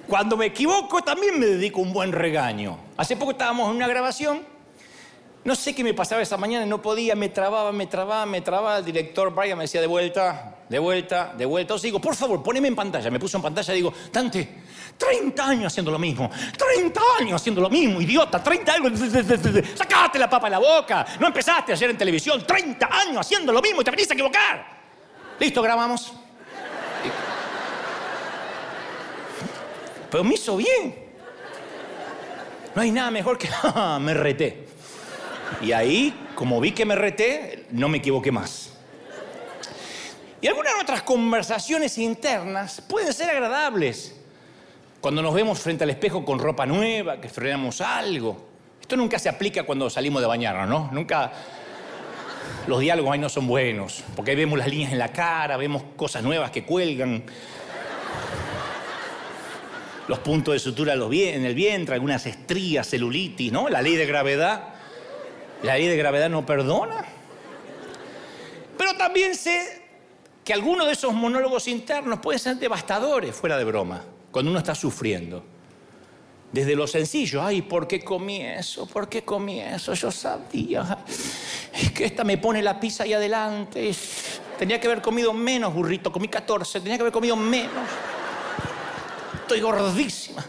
[0.06, 2.85] Cuando me equivoco también me dedico un buen regaño.
[2.96, 4.56] Hace poco estábamos en una grabación
[5.46, 8.78] no sé qué me pasaba esa mañana, no podía, me trababa, me trababa, me trababa.
[8.78, 11.66] El director Brian me decía de vuelta, de vuelta, de vuelta.
[11.66, 13.08] Entonces digo, por favor, poneme en pantalla.
[13.12, 14.62] Me puso en pantalla y digo, Dante,
[14.98, 16.28] 30 años haciendo lo mismo,
[16.58, 18.98] 30 años haciendo lo mismo, idiota, 30 años.
[19.76, 21.06] Sacate la papa en la boca.
[21.20, 24.66] No empezaste ayer en televisión, 30 años haciendo lo mismo y te venís a equivocar.
[25.38, 26.12] Listo, grabamos.
[30.10, 31.05] Pero me hizo bien.
[32.76, 33.48] No hay nada mejor que
[34.00, 34.66] me reté.
[35.62, 38.74] Y ahí, como vi que me reté, no me equivoqué más.
[40.42, 44.14] Y algunas nuestras conversaciones internas pueden ser agradables.
[45.00, 48.46] Cuando nos vemos frente al espejo con ropa nueva, que estrenamos algo.
[48.78, 50.90] Esto nunca se aplica cuando salimos de bañarnos, ¿no?
[50.92, 51.32] Nunca
[52.66, 55.82] los diálogos ahí no son buenos, porque ahí vemos las líneas en la cara, vemos
[55.96, 57.24] cosas nuevas que cuelgan,
[60.08, 63.68] los puntos de sutura en el vientre, algunas estrías, celulitis, ¿no?
[63.68, 64.68] La ley de gravedad.
[65.62, 67.04] La ley de gravedad no perdona.
[68.76, 69.82] Pero también sé
[70.44, 74.74] que algunos de esos monólogos internos pueden ser devastadores, fuera de broma, cuando uno está
[74.74, 75.42] sufriendo.
[76.52, 78.86] Desde lo sencillo, ay, ¿por qué comí eso?
[78.86, 79.92] ¿Por qué comí eso?
[79.94, 80.98] Yo sabía.
[81.74, 83.92] Es que esta me pone la pizza ahí adelante.
[84.58, 87.82] Tenía que haber comido menos burrito, comí 14, tenía que haber comido menos.
[89.46, 90.44] Estoy gordísima.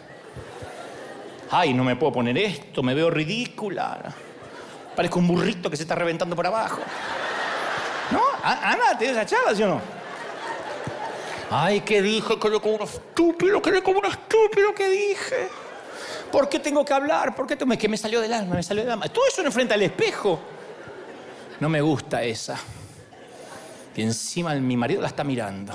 [1.52, 4.12] Ay, no me puedo poner esto, me veo ridícula.
[4.96, 6.82] Parezco un burrito que se está reventando por abajo.
[8.10, 8.24] ¿No?
[8.42, 9.82] Ana, ¿te esa charla, sí o no?
[11.52, 12.40] Ay, ¿qué dije?
[12.40, 15.48] Que le como un estúpido, que le como un estúpido, ¿qué dije?
[16.32, 17.36] ¿Por qué tengo que hablar?
[17.36, 17.78] ¿Por qué tengo...
[17.78, 19.08] que me salió del alma, me salió del alma?
[19.10, 20.40] Todo eso enfrenta al espejo.
[21.60, 22.58] No me gusta esa.
[23.96, 25.74] Y encima mi marido la está mirando.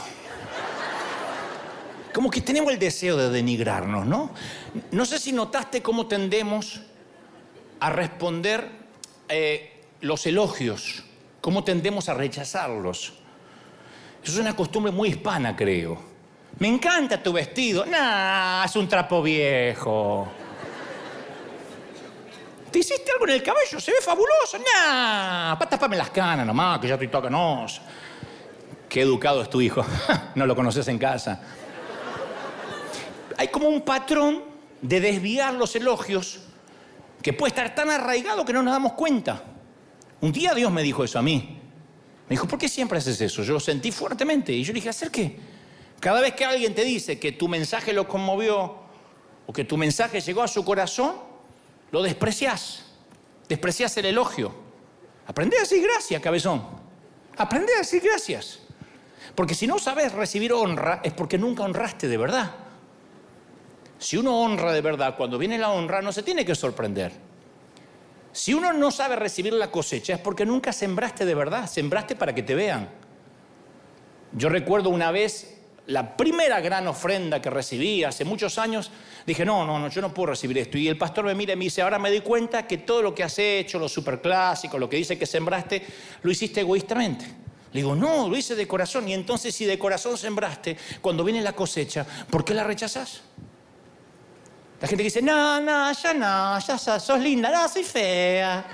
[2.12, 4.30] Como que tenemos el deseo de denigrarnos, ¿no?
[4.90, 6.82] No sé si notaste cómo tendemos
[7.80, 8.68] a responder
[9.28, 11.04] eh, los elogios,
[11.40, 13.14] cómo tendemos a rechazarlos.
[14.22, 15.98] Eso es una costumbre muy hispana, creo.
[16.58, 17.86] Me encanta tu vestido.
[17.86, 20.28] Nah, es un trapo viejo.
[22.70, 23.80] ¿Te hiciste algo en el cabello?
[23.80, 24.58] Se ve fabuloso.
[24.58, 27.28] Nah, tapame las canas nomás, que ya estoy toda
[28.88, 29.84] Qué educado es tu hijo.
[30.34, 31.40] no lo conoces en casa.
[33.52, 34.42] Como un patrón
[34.80, 36.40] de desviar los elogios
[37.22, 39.44] que puede estar tan arraigado que no nos damos cuenta.
[40.20, 41.60] Un día Dios me dijo eso a mí.
[42.28, 43.42] Me dijo, ¿por qué siempre haces eso?
[43.42, 44.52] Yo lo sentí fuertemente.
[44.52, 45.36] Y yo le dije, ¿hacer qué?
[46.00, 48.76] Cada vez que alguien te dice que tu mensaje lo conmovió
[49.46, 51.14] o que tu mensaje llegó a su corazón,
[51.90, 52.84] lo desprecias.
[53.48, 54.52] Desprecias el elogio.
[55.26, 56.64] Aprende a decir gracias, cabezón.
[57.36, 58.60] Aprende a decir gracias.
[59.34, 62.54] Porque si no sabes recibir honra es porque nunca honraste de verdad.
[64.02, 67.12] Si uno honra de verdad, cuando viene la honra no se tiene que sorprender.
[68.32, 72.34] Si uno no sabe recibir la cosecha es porque nunca sembraste de verdad, sembraste para
[72.34, 72.90] que te vean.
[74.32, 78.90] Yo recuerdo una vez la primera gran ofrenda que recibí hace muchos años,
[79.24, 80.78] dije, no, no, no, yo no puedo recibir esto.
[80.78, 83.14] Y el pastor me mira y me dice, ahora me doy cuenta que todo lo
[83.14, 85.80] que has hecho, lo superclásico, lo que dice que sembraste,
[86.22, 87.24] lo hiciste egoístamente.
[87.72, 89.08] Le digo, no, lo hice de corazón.
[89.08, 93.22] Y entonces si de corazón sembraste, cuando viene la cosecha, ¿por qué la rechazas?
[94.82, 98.64] La gente dice, no, no, ya no, ya sos, linda, no, soy fea.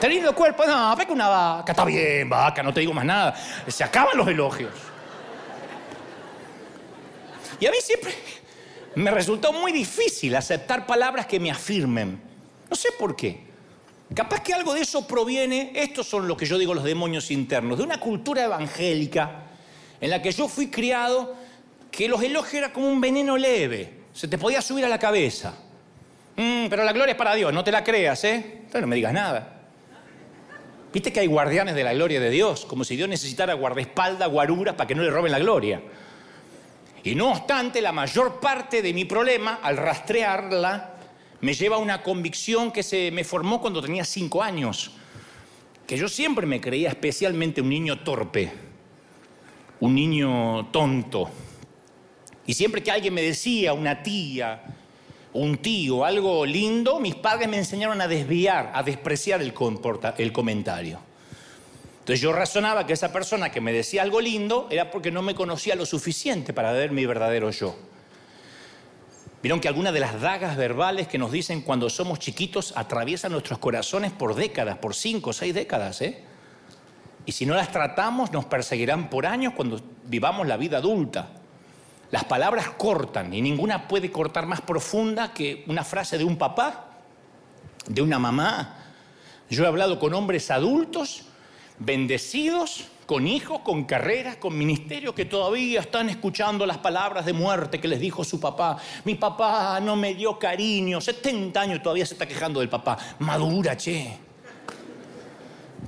[0.00, 0.66] ¿Te lindo cuerpo?
[0.66, 1.70] No, que una vaca.
[1.70, 3.32] Está bien, vaca, no te digo más nada.
[3.68, 4.72] Se acaban los elogios.
[7.60, 8.12] Y a mí siempre
[8.96, 12.20] me resultó muy difícil aceptar palabras que me afirmen.
[12.68, 13.44] No sé por qué.
[14.16, 17.78] Capaz que algo de eso proviene, estos son lo que yo digo los demonios internos,
[17.78, 19.44] de una cultura evangélica
[20.00, 21.36] en la que yo fui criado
[21.92, 25.54] que los elogios eran como un veneno leve se te podía subir a la cabeza.
[26.36, 28.34] Mm, pero la gloria es para Dios, no te la creas, ¿eh?
[28.36, 29.60] Entonces no me digas nada.
[30.92, 34.74] Viste que hay guardianes de la gloria de Dios, como si Dios necesitara guardaespaldas, guaruras
[34.74, 35.82] para que no le roben la gloria.
[37.02, 40.94] Y no obstante, la mayor parte de mi problema, al rastrearla,
[41.40, 44.92] me lleva a una convicción que se me formó cuando tenía cinco años.
[45.86, 48.52] Que yo siempre me creía especialmente un niño torpe,
[49.80, 51.28] un niño tonto,
[52.46, 54.62] y siempre que alguien me decía, una tía,
[55.32, 59.54] un tío, algo lindo, mis padres me enseñaron a desviar, a despreciar el,
[60.18, 60.98] el comentario.
[62.00, 65.36] Entonces yo razonaba que esa persona que me decía algo lindo era porque no me
[65.36, 67.76] conocía lo suficiente para ver mi verdadero yo.
[69.40, 73.58] Vieron que algunas de las dagas verbales que nos dicen cuando somos chiquitos atraviesan nuestros
[73.58, 76.24] corazones por décadas, por cinco o seis décadas, ¿eh?
[77.24, 81.30] Y si no las tratamos, nos perseguirán por años cuando vivamos la vida adulta.
[82.12, 86.90] Las palabras cortan y ninguna puede cortar más profunda que una frase de un papá,
[87.86, 88.76] de una mamá.
[89.48, 91.22] Yo he hablado con hombres adultos,
[91.78, 97.80] bendecidos, con hijos, con carreras, con ministerios que todavía están escuchando las palabras de muerte
[97.80, 98.76] que les dijo su papá.
[99.06, 102.98] Mi papá no me dio cariño, 70 años todavía se está quejando del papá.
[103.20, 104.18] Madura, che.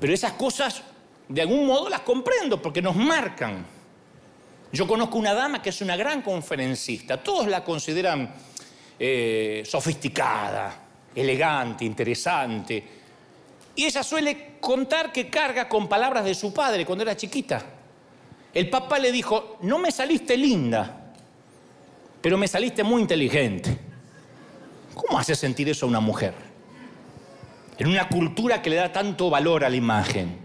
[0.01, 0.83] Pero esas cosas,
[1.29, 3.74] de algún modo, las comprendo porque nos marcan.
[4.75, 7.23] Yo conozco una dama que es una gran conferencista.
[7.23, 8.35] Todos la consideran
[8.99, 10.75] eh, sofisticada,
[11.15, 12.85] elegante, interesante.
[13.77, 17.65] Y ella suele contar que carga con palabras de su padre cuando era chiquita.
[18.53, 21.13] el papá le dijo, no me saliste linda,
[22.21, 23.79] pero me saliste muy inteligente.
[24.93, 26.35] ¿Cómo hace sentir eso a una mujer?
[27.79, 30.44] En una cultura que le da tanto valor a la imagen.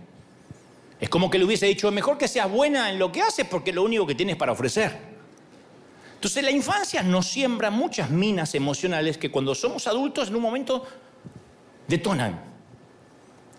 [0.99, 3.71] Es como que le hubiese dicho, mejor que seas buena en lo que haces porque
[3.71, 4.97] lo único que tienes para ofrecer.
[6.15, 10.85] Entonces la infancia nos siembra muchas minas emocionales que cuando somos adultos en un momento
[11.87, 12.49] detonan.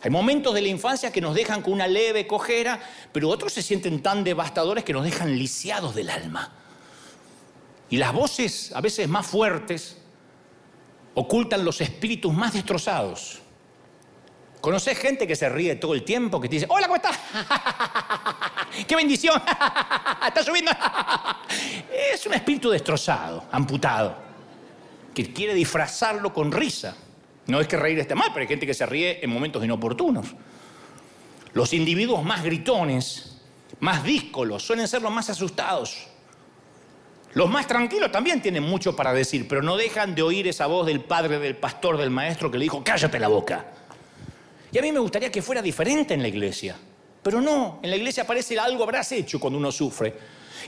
[0.03, 2.81] Hay momentos de la infancia que nos dejan con una leve cojera,
[3.13, 6.53] pero otros se sienten tan devastadores que nos dejan lisiados del alma.
[7.91, 9.97] Y las voces, a veces más fuertes,
[11.15, 13.41] ocultan los espíritus más destrozados.
[14.61, 17.19] ¿Conoces gente que se ríe todo el tiempo, que te dice, hola, ¿cómo estás?
[18.87, 19.41] ¡Qué bendición!
[20.27, 20.71] ¡Está subiendo!
[22.13, 24.17] es un espíritu destrozado, amputado,
[25.15, 26.95] que quiere disfrazarlo con risa.
[27.47, 30.27] No es que reír esté mal, pero hay gente que se ríe en momentos inoportunos.
[31.55, 33.39] Los individuos más gritones,
[33.81, 36.07] más díscolos, suelen ser los más asustados.
[37.33, 40.87] Los más tranquilos también tienen mucho para decir, pero no dejan de oír esa voz
[40.87, 43.67] del padre, del pastor, del maestro que le dijo, cállate la boca.
[44.73, 46.77] Y a mí me gustaría que fuera diferente en la iglesia.
[47.23, 50.15] Pero no, en la iglesia parece algo habrás hecho cuando uno sufre.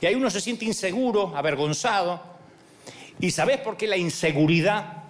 [0.01, 2.21] Y ahí uno se siente inseguro, avergonzado.
[3.21, 5.05] ¿Y sabes por qué la inseguridad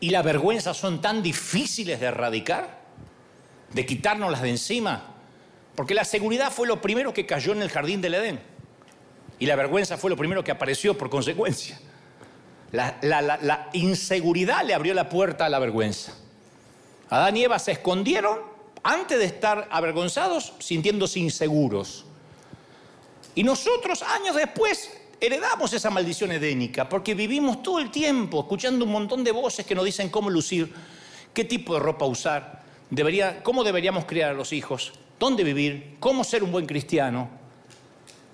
[0.00, 2.78] y la vergüenza son tan difíciles de erradicar,
[3.72, 5.14] de quitárnoslas de encima,
[5.74, 8.40] porque la seguridad fue lo primero que cayó en el jardín del Edén
[9.38, 11.78] y la vergüenza fue lo primero que apareció por consecuencia.
[12.72, 16.14] La, la inseguridad le abrió la puerta a la vergüenza.
[17.10, 18.38] Adán y Eva se escondieron
[18.82, 22.04] antes de estar avergonzados, sintiéndose inseguros.
[23.34, 24.90] Y nosotros, años después,
[25.20, 29.74] heredamos esa maldición edénica, porque vivimos todo el tiempo escuchando un montón de voces que
[29.74, 30.72] nos dicen cómo lucir,
[31.34, 32.62] qué tipo de ropa usar,
[33.42, 37.28] cómo deberíamos criar a los hijos, dónde vivir, cómo ser un buen cristiano.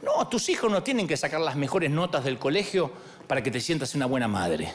[0.03, 2.93] No, tus hijos no tienen que sacar las mejores notas del colegio
[3.27, 4.73] para que te sientas una buena madre.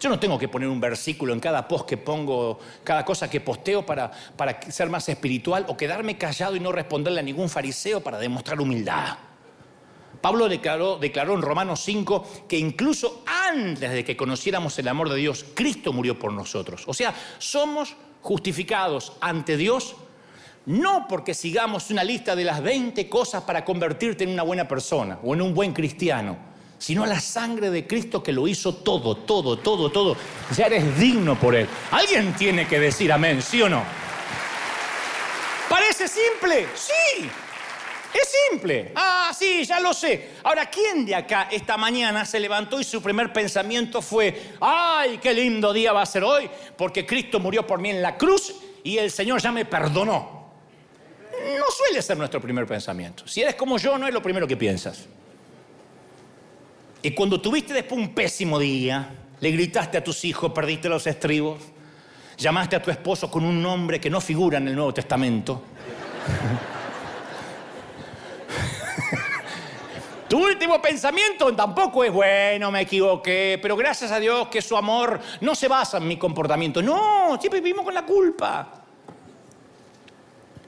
[0.00, 3.40] Yo no tengo que poner un versículo en cada post que pongo, cada cosa que
[3.40, 8.00] posteo para, para ser más espiritual o quedarme callado y no responderle a ningún fariseo
[8.00, 9.18] para demostrar humildad.
[10.22, 15.16] Pablo declaró, declaró, en Romanos 5 que incluso antes de que conociéramos el amor de
[15.16, 16.84] Dios, Cristo murió por nosotros.
[16.86, 19.96] O sea, somos justificados ante Dios
[20.66, 25.18] no porque sigamos una lista de las 20 cosas para convertirte en una buena persona
[25.22, 26.49] o en un buen cristiano,
[26.80, 30.16] sino la sangre de Cristo que lo hizo todo, todo, todo, todo.
[30.56, 31.68] Ya eres digno por Él.
[31.90, 33.84] Alguien tiene que decir amén, ¿sí o no?
[35.68, 36.66] ¿Parece simple?
[36.74, 37.28] Sí.
[38.14, 38.92] Es simple.
[38.96, 40.30] Ah, sí, ya lo sé.
[40.42, 45.34] Ahora, ¿quién de acá esta mañana se levantó y su primer pensamiento fue, ay, qué
[45.34, 48.96] lindo día va a ser hoy, porque Cristo murió por mí en la cruz y
[48.96, 50.50] el Señor ya me perdonó?
[51.58, 53.28] No suele ser nuestro primer pensamiento.
[53.28, 55.06] Si eres como yo, no es lo primero que piensas.
[57.02, 59.08] Y cuando tuviste después un pésimo día,
[59.40, 61.60] le gritaste a tus hijos, perdiste los estribos,
[62.36, 65.62] llamaste a tu esposo con un nombre que no figura en el Nuevo Testamento.
[70.30, 75.18] Tu último pensamiento tampoco es bueno, me equivoqué, pero gracias a Dios que su amor
[75.40, 76.80] no se basa en mi comportamiento.
[76.80, 78.84] No, siempre vivimos con la culpa.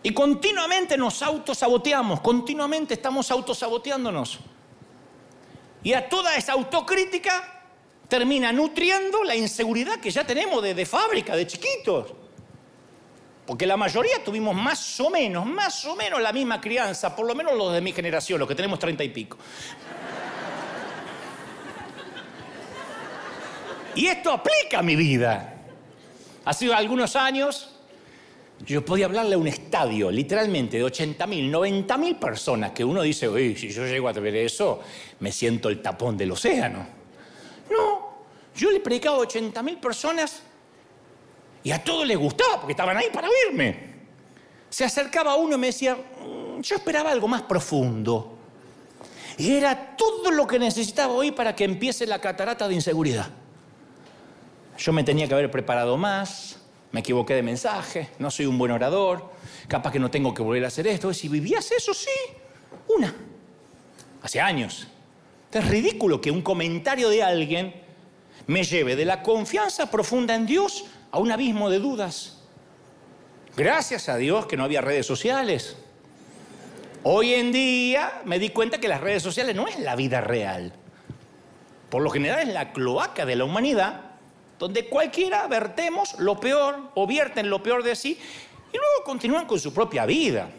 [0.03, 4.41] Y continuamente nos autosaboteamos, continuamente estamos autosaboteándonos.
[5.83, 7.63] Y a toda esa autocrítica
[8.09, 12.13] termina nutriendo la inseguridad que ya tenemos de, fábrica, de chiquitos.
[13.47, 17.35] Porque la mayoría tuvimos más o menos, más o menos la misma crianza, por lo
[17.35, 19.37] menos los de mi generación, los que tenemos treinta y pico.
[23.95, 25.55] Y esto aplica a mi vida.
[26.45, 27.72] Hace algunos años
[28.65, 33.03] yo podía hablarle a un estadio, literalmente, de 80 mil, 90 mil personas, que uno
[33.03, 34.81] dice, uy, si yo llego a ver eso,
[35.21, 36.87] me siento el tapón del océano.
[37.71, 38.13] No,
[38.55, 40.43] yo le predicaba a 80 mil personas
[41.65, 43.93] y a todos les gustaba porque estaban ahí para oírme.
[44.69, 48.39] Se acercaba uno y me decía, mm, yo esperaba algo más profundo.
[49.39, 53.29] Y era todo lo que necesitaba oír para que empiece la catarata de inseguridad.
[54.79, 56.62] Yo me tenía que haber preparado más,
[56.93, 59.33] me equivoqué de mensaje, no soy un buen orador,
[59.67, 61.13] capaz que no tengo que volver a hacer esto.
[61.13, 62.11] Si vivías eso, sí,
[62.95, 63.15] una.
[64.23, 64.87] Hace años.
[65.51, 67.75] Es ridículo que un comentario de alguien
[68.47, 72.39] me lleve de la confianza profunda en Dios a un abismo de dudas.
[73.57, 75.77] Gracias a Dios que no había redes sociales.
[77.05, 80.73] Hoy en día me di cuenta que las redes sociales no es la vida real.
[81.91, 84.12] Por lo general es la cloaca de la humanidad,
[84.63, 88.17] donde cualquiera vertemos lo peor o vierten lo peor de sí
[88.73, 90.51] y luego continúan con su propia vida.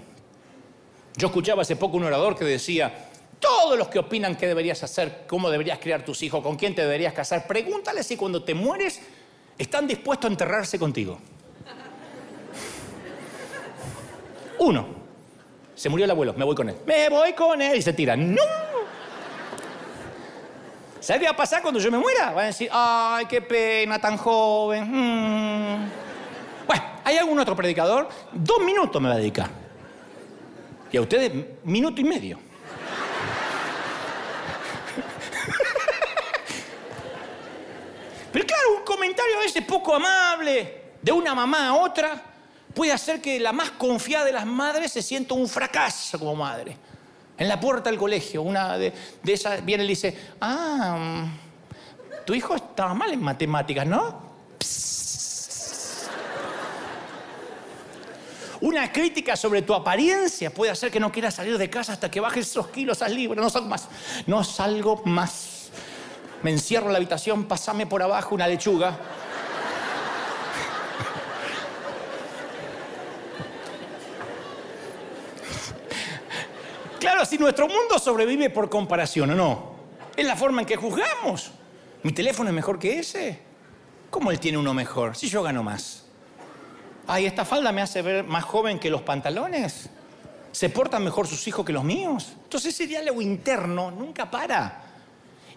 [1.15, 3.07] Yo escuchaba hace poco un orador que decía,
[3.39, 6.81] todos los que opinan qué deberías hacer, cómo deberías criar tus hijos, con quién te
[6.81, 9.01] deberías casar, pregúntale si cuando te mueres
[9.57, 11.17] están dispuestos a enterrarse contigo.
[14.59, 14.85] Uno,
[15.75, 16.75] se murió el abuelo, me voy con él.
[16.85, 18.17] Me voy con él y se tira.
[18.17, 18.62] ¡No!
[21.03, 22.31] ¿Sabes qué va a pasar cuando yo me muera?
[22.31, 24.85] Van a decir, ay, qué pena, tan joven.
[24.89, 25.89] Mm".
[26.65, 28.07] Bueno, ¿hay algún otro predicador?
[28.31, 29.49] Dos minutos me va a dedicar.
[30.89, 31.29] Y a ustedes,
[31.65, 32.39] minuto y medio.
[38.31, 42.23] Pero claro, un comentario a ese poco amable de una mamá a otra
[42.73, 46.77] puede hacer que la más confiada de las madres se sienta un fracaso como madre.
[47.43, 48.93] En la puerta del colegio, una de,
[49.27, 51.25] esas viene y le dice, ah,
[52.25, 54.31] tu hijo estaba mal en matemáticas, ¿no?
[58.61, 62.21] Una crítica sobre tu apariencia puede hacer que no quieras salir de casa hasta que
[62.21, 63.89] bajes esos kilos, al libre, no salgo más.
[64.25, 65.53] No salgo más
[66.43, 68.97] me encierro en la habitación, pasame por abajo una lechuga.
[77.03, 79.73] Claro, si nuestro mundo sobrevive por comparación o no,
[80.15, 81.51] es la forma en que juzgamos.
[82.01, 83.41] ¿Mi teléfono es mejor que ese?
[84.09, 85.13] ¿Cómo él tiene uno mejor?
[85.13, 86.05] Si yo gano más.
[87.05, 89.89] Ay, esta falda me hace ver más joven que los pantalones.
[90.53, 92.37] ¿Se portan mejor sus hijos que los míos?
[92.41, 94.85] Entonces ese diálogo interno nunca para.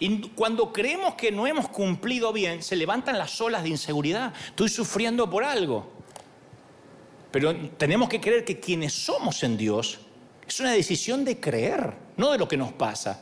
[0.00, 4.34] Y cuando creemos que no hemos cumplido bien, se levantan las olas de inseguridad.
[4.48, 5.92] Estoy sufriendo por algo.
[7.30, 10.00] Pero tenemos que creer que quienes somos en Dios
[10.46, 13.20] es una decisión de creer, no de lo que nos pasa.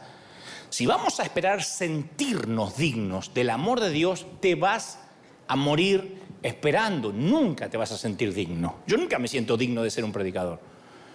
[0.68, 4.98] Si vamos a esperar sentirnos dignos del amor de Dios, te vas
[5.46, 7.12] a morir esperando.
[7.12, 8.80] Nunca te vas a sentir digno.
[8.86, 10.60] Yo nunca me siento digno de ser un predicador.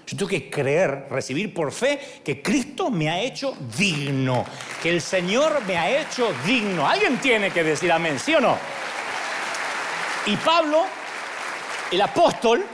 [0.07, 4.43] Yo tengo que creer, recibir por fe que Cristo me ha hecho digno,
[4.81, 6.87] que el Señor me ha hecho digno.
[6.87, 8.57] Alguien tiene que decir amén, ¿sí o no?
[10.25, 10.85] Y Pablo,
[11.91, 12.65] el apóstol,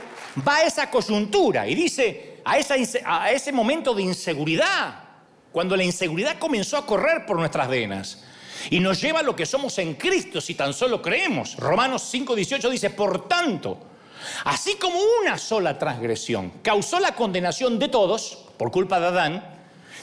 [0.46, 5.00] va a esa coyuntura y dice, a, ese momento de inseguridad,
[5.50, 8.24] cuando la inseguridad comenzó a correr por nuestras venas
[8.70, 11.56] y nos lleva a lo que somos en Cristo si tan solo creemos.
[11.56, 13.78] Romanos 5:18 dice, por tanto,
[14.44, 19.56] Así como una sola transgresión causó la condenación de todos por culpa de Adán,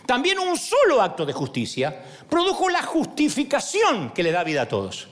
[0.06, 5.08] también un solo acto de justicia produjo la justificación que le da vida a todos.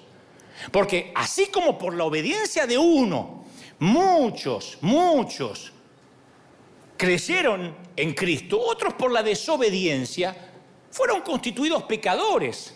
[0.72, 3.46] Porque así como por la obediencia de uno,
[3.80, 5.72] muchos, muchos
[7.02, 10.36] creyeron en Cristo, otros por la desobediencia
[10.92, 12.76] fueron constituidos pecadores,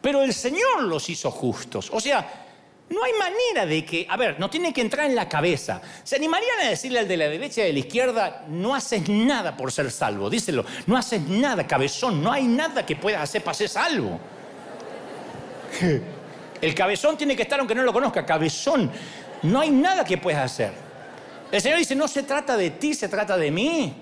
[0.00, 1.90] pero el Señor los hizo justos.
[1.92, 2.44] O sea,
[2.88, 5.82] no hay manera de que, a ver, no tiene que entrar en la cabeza.
[6.04, 9.56] ¿Se animarían a decirle al de la derecha y de la izquierda, no haces nada
[9.56, 10.30] por ser salvo?
[10.30, 14.20] Díselo, no haces nada, cabezón, no hay nada que puedas hacer para ser salvo.
[16.62, 18.92] El cabezón tiene que estar aunque no lo conozca, cabezón,
[19.42, 20.85] no hay nada que puedas hacer.
[21.50, 23.94] El Señor dice, no se trata de ti, se trata de mí.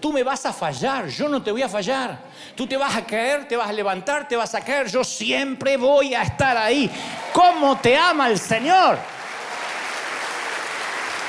[0.00, 2.18] Tú me vas a fallar, yo no te voy a fallar.
[2.54, 5.76] Tú te vas a caer, te vas a levantar, te vas a caer, yo siempre
[5.76, 6.90] voy a estar ahí.
[7.32, 8.98] ¿Cómo te ama el Señor?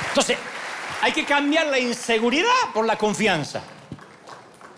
[0.10, 0.38] Entonces,
[1.02, 3.62] hay que cambiar la inseguridad por la confianza.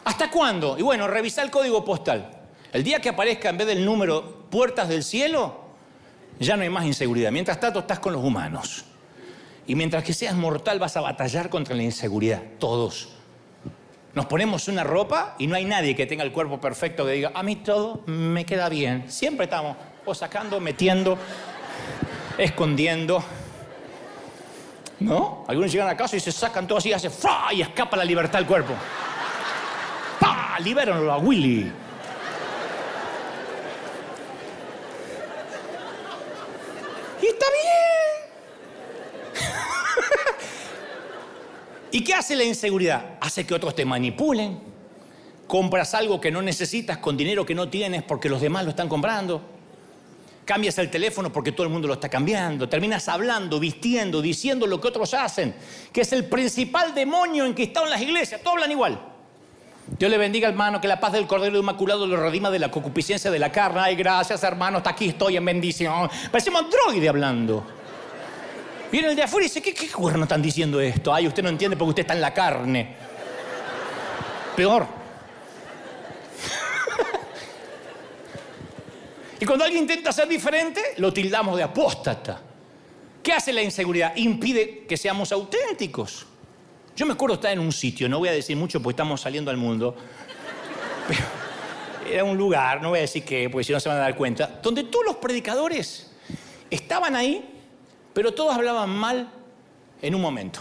[0.04, 0.78] ¿Hasta cuándo?
[0.78, 2.30] Y bueno, revisa el código postal.
[2.72, 5.70] El día que aparezca en vez del número puertas del cielo,
[6.40, 7.32] ya no hay más inseguridad.
[7.32, 8.86] Mientras tanto, estás con los humanos.
[9.70, 12.42] Y mientras que seas mortal, vas a batallar contra la inseguridad.
[12.58, 13.10] Todos.
[14.16, 17.32] Nos ponemos una ropa y no hay nadie que tenga el cuerpo perfecto que diga,
[17.36, 19.12] a mí todo me queda bien.
[19.12, 21.20] Siempre estamos o sacando, metiendo,
[22.40, 23.24] escondiendo.
[25.02, 25.46] ¿No?
[25.48, 27.54] Algunos llegan a casa y se sacan todo así, hace ¡fra!
[27.54, 28.74] y escapa la libertad del cuerpo.
[30.20, 30.58] ¡Pa!
[30.62, 31.72] Libérenlo a Willy.
[37.22, 38.19] Y está bien.
[41.92, 43.18] ¿Y qué hace la inseguridad?
[43.22, 44.60] Hace que otros te manipulen.
[45.48, 48.88] Compras algo que no necesitas con dinero que no tienes porque los demás lo están
[48.88, 49.42] comprando.
[50.46, 52.70] Cambias el teléfono porque todo el mundo lo está cambiando.
[52.70, 55.56] Terminas hablando, vistiendo, diciendo lo que otros hacen,
[55.92, 58.42] que es el principal demonio en que están las iglesias.
[58.42, 59.00] Todos hablan igual.
[59.98, 63.32] Dios le bendiga, hermano, que la paz del Cordero Inmaculado lo redima de la concupiscencia
[63.32, 63.80] de la carne.
[63.82, 66.10] Ay, gracias, hermano, hasta aquí estoy en bendición.
[66.32, 67.79] Parecemos androide hablando.
[68.92, 71.14] Viene el de afuera y dice, ¿qué, qué cuerno están diciendo esto?
[71.14, 72.96] Ay, usted no entiende porque usted está en la carne.
[74.56, 74.88] Peor.
[79.40, 82.42] y cuando alguien intenta ser diferente, lo tildamos de apóstata.
[83.22, 84.16] ¿Qué hace la inseguridad?
[84.16, 86.26] Impide que seamos auténticos.
[86.96, 89.52] Yo me acuerdo estar en un sitio, no voy a decir mucho porque estamos saliendo
[89.52, 89.96] al mundo,
[91.08, 91.22] pero
[92.12, 94.16] era un lugar, no voy a decir qué, porque si no se van a dar
[94.16, 96.10] cuenta, donde todos los predicadores
[96.70, 97.59] estaban ahí,
[98.14, 99.30] pero todos hablaban mal
[100.02, 100.60] en un momento.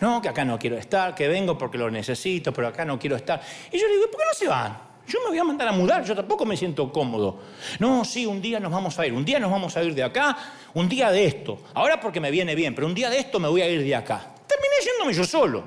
[0.00, 3.16] No, que acá no quiero estar, que vengo porque lo necesito, pero acá no quiero
[3.16, 3.40] estar.
[3.72, 4.78] Y yo le digo, ¿por qué no se van?
[5.06, 7.40] Yo me voy a mandar a mudar, yo tampoco me siento cómodo.
[7.78, 10.02] No, sí, un día nos vamos a ir, un día nos vamos a ir de
[10.02, 10.36] acá,
[10.72, 11.58] un día de esto.
[11.74, 13.94] Ahora porque me viene bien, pero un día de esto me voy a ir de
[13.94, 14.34] acá.
[14.46, 15.64] Terminé yéndome yo solo.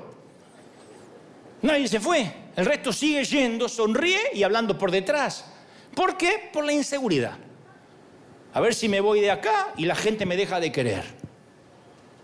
[1.62, 2.32] Nadie se fue.
[2.56, 5.44] El resto sigue yendo, sonríe y hablando por detrás.
[5.94, 6.50] ¿Por qué?
[6.52, 7.38] Por la inseguridad.
[8.58, 11.04] A ver si me voy de acá y la gente me deja de querer.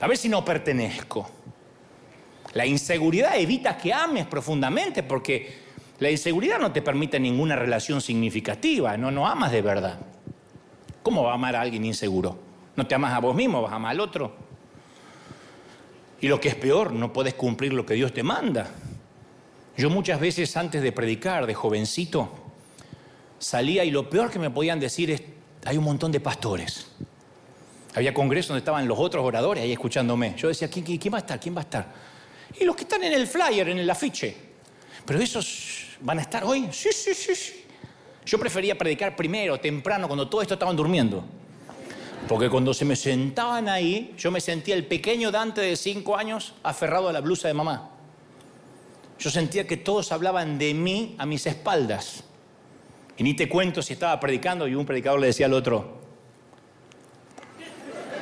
[0.01, 1.30] A ver si no pertenezco.
[2.55, 5.59] La inseguridad evita que ames profundamente porque
[6.01, 10.01] la inseguridad no te permite ninguna relación significativa, no, no amas de verdad.
[11.05, 12.37] ¿Cómo va a amar a alguien inseguro?
[12.74, 14.35] No te amas a vos mismo, vas a amar al otro.
[16.20, 18.72] Y lo que es peor, no puedes cumplir lo que Dios te manda.
[19.76, 22.28] Yo muchas veces antes de predicar, de jovencito,
[23.39, 25.22] salía y lo peor que me podían decir es,
[25.65, 26.87] hay un montón de pastores.
[27.95, 30.35] Había congresos donde estaban los otros oradores ahí escuchándome.
[30.37, 31.39] Yo decía, ¿quién, quién va a estar?
[31.39, 31.87] ¿Quién va a estar?
[32.59, 34.37] Y los que están en el flyer, en el afiche.
[35.05, 36.69] Pero esos van a estar hoy.
[36.73, 37.65] Sí, sí, sí, sí.
[38.27, 41.25] Yo prefería predicar primero, temprano, cuando todo esto estaban durmiendo.
[42.27, 46.55] Porque cuando se me sentaban ahí, yo me sentía el pequeño Dante de cinco años
[46.62, 47.91] aferrado a la blusa de mamá.
[49.19, 52.25] Yo sentía que todos hablaban de mí a mis espaldas.
[53.17, 56.01] Y ni te cuento si estaba predicando y un predicador le decía al otro,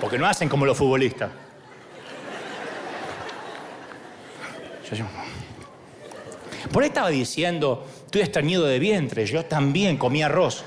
[0.00, 1.30] porque no hacen como los futbolistas.
[6.70, 10.64] Por ahí estaba diciendo, estoy estreñido de vientre, yo también comí arroz.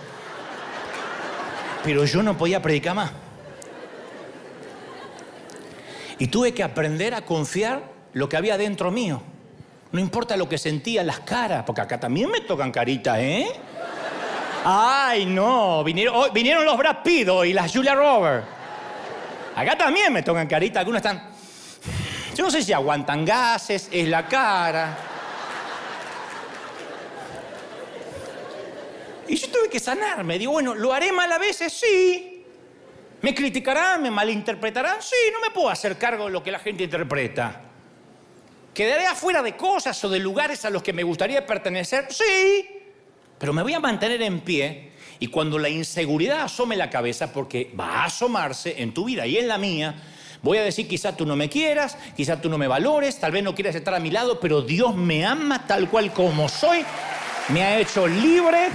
[1.84, 3.12] Pero yo no podía predicar más.
[6.18, 9.22] Y tuve que aprender a confiar lo que había dentro mío.
[9.92, 13.48] No importa lo que sentía en las caras, porque acá también me tocan caritas, ¿eh?
[14.68, 18.48] Ay, no, vinieron, vinieron los Brad Pitt y las Julia Roberts.
[19.56, 21.30] Acá también me tocan caritas, algunos están...
[22.36, 24.98] Yo no sé si aguantan gases, es la cara.
[29.28, 30.40] Y yo tuve que sanarme.
[30.40, 31.72] Digo, bueno, ¿lo haré mal a veces?
[31.72, 32.44] Sí.
[33.22, 34.02] ¿Me criticarán?
[34.02, 35.00] ¿Me malinterpretarán?
[35.00, 37.62] Sí, no me puedo hacer cargo de lo que la gente interpreta.
[38.74, 42.12] ¿Quedaré afuera de cosas o de lugares a los que me gustaría pertenecer?
[42.12, 42.75] Sí.
[43.38, 47.72] Pero me voy a mantener en pie y cuando la inseguridad asome la cabeza, porque
[47.80, 49.96] va a asomarse en tu vida y en la mía,
[50.42, 53.44] voy a decir, quizá tú no me quieras, quizá tú no me valores, tal vez
[53.44, 56.86] no quieras estar a mi lado, pero Dios me ama tal cual como soy,
[57.50, 58.70] me ha hecho libre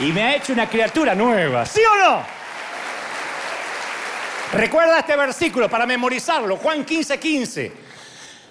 [0.00, 1.66] y me ha hecho una criatura nueva.
[1.66, 2.38] ¿Sí o no?
[4.52, 7.72] Recuerda este versículo para memorizarlo, Juan 15, 15.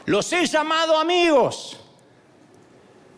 [0.05, 1.77] Los he llamado amigos,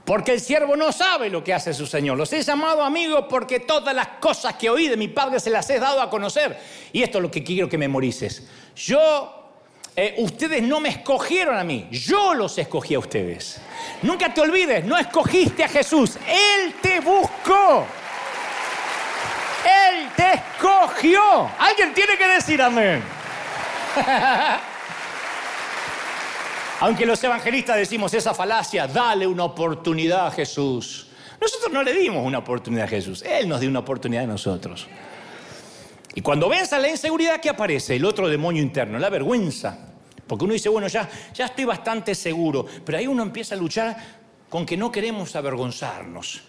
[0.10, 2.18] porque el siervo no sabe lo que hace su Señor.
[2.18, 5.70] Los he llamado amigos porque todas las cosas que oí de mi Padre se las
[5.70, 6.60] he dado a conocer.
[6.92, 8.50] Y esto es lo que quiero que memorices.
[8.76, 9.52] Yo,
[9.96, 13.62] eh, ustedes no me escogieron a mí, yo los escogí a ustedes.
[14.02, 17.86] Nunca te olvides, no escogiste a Jesús, Él te buscó.
[19.64, 21.52] Él te escogió.
[21.60, 23.04] Alguien tiene que decir amén.
[26.82, 31.08] Aunque los evangelistas decimos esa falacia, dale una oportunidad a Jesús.
[31.42, 34.88] Nosotros no le dimos una oportunidad a Jesús, Él nos dio una oportunidad a nosotros.
[36.16, 37.96] Y cuando venza la inseguridad, ¿qué aparece?
[37.96, 39.78] El otro demonio interno, la vergüenza.
[40.26, 43.98] Porque uno dice, bueno, ya, ya estoy bastante seguro, pero ahí uno empieza a luchar
[44.50, 46.42] con que no queremos avergonzarnos.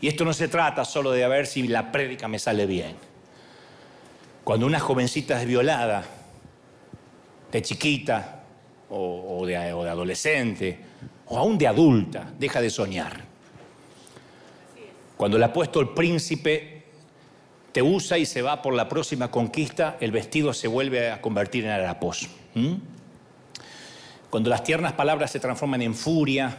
[0.00, 2.96] Y esto no se trata solo de a ver si la prédica me sale bien.
[4.44, 6.04] Cuando una jovencita es violada,
[7.50, 8.43] de chiquita,
[8.90, 10.78] o, de, adolescente,
[11.26, 13.24] o aún de adulta, deja de soñar.
[15.16, 16.84] Cuando el príncipe
[17.72, 21.64] te usa y se va por la próxima conquista, el vestido se vuelve a convertir
[21.64, 22.28] en harapos.
[24.30, 26.56] Cuando las tiernas palabras se transforman en furia,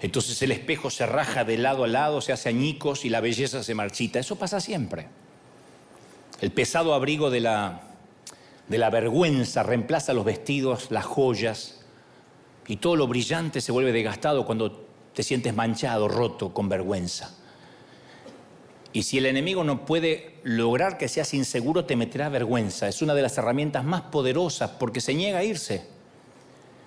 [0.00, 3.62] entonces el espejo se raja de lado a lado, se hace añicos y la belleza
[3.62, 4.18] se marchita.
[4.18, 5.08] Eso pasa siempre.
[6.40, 7.80] El pesado abrigo de la
[8.68, 11.84] de la vergüenza reemplaza los vestidos, las joyas,
[12.68, 17.34] y todo lo brillante se vuelve desgastado cuando te sientes manchado, roto, con vergüenza.
[18.92, 22.88] Y si el enemigo no puede lograr que seas inseguro, te meterá vergüenza.
[22.88, 25.86] Es una de las herramientas más poderosas porque se niega a irse.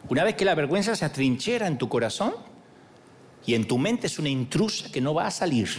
[0.10, 2.34] Una vez que la vergüenza se atrinchera en tu corazón
[3.46, 5.70] y en tu mente es una intrusa que no va a salir.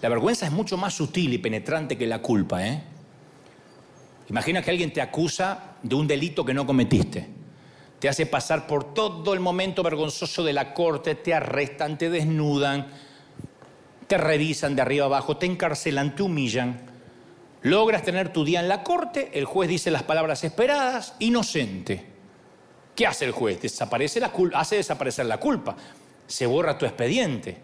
[0.00, 2.82] La vergüenza es mucho más sutil y penetrante que la culpa, ¿eh?
[4.28, 7.28] Imagina que alguien te acusa de un delito que no cometiste.
[7.98, 12.86] Te hace pasar por todo el momento vergonzoso de la corte, te arrestan, te desnudan,
[14.06, 16.80] te revisan de arriba abajo, te encarcelan, te humillan.
[17.62, 22.04] Logras tener tu día en la corte, el juez dice las palabras esperadas, inocente.
[22.94, 23.60] ¿Qué hace el juez?
[23.62, 25.74] Desaparece la hace desaparecer la culpa.
[26.26, 27.58] Se borra tu expediente.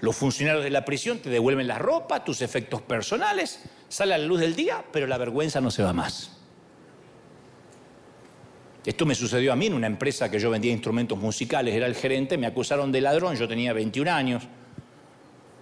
[0.00, 3.60] Los funcionarios de la prisión te devuelven la ropa, tus efectos personales,
[3.94, 6.32] sale a la luz del día, pero la vergüenza no se va más.
[8.84, 11.94] Esto me sucedió a mí en una empresa que yo vendía instrumentos musicales, era el
[11.94, 14.42] gerente, me acusaron de ladrón, yo tenía 21 años.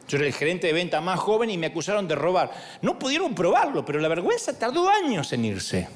[0.09, 2.51] Yo era el gerente de venta más joven y me acusaron de robar.
[2.81, 5.89] No pudieron probarlo, pero la vergüenza tardó años en irse.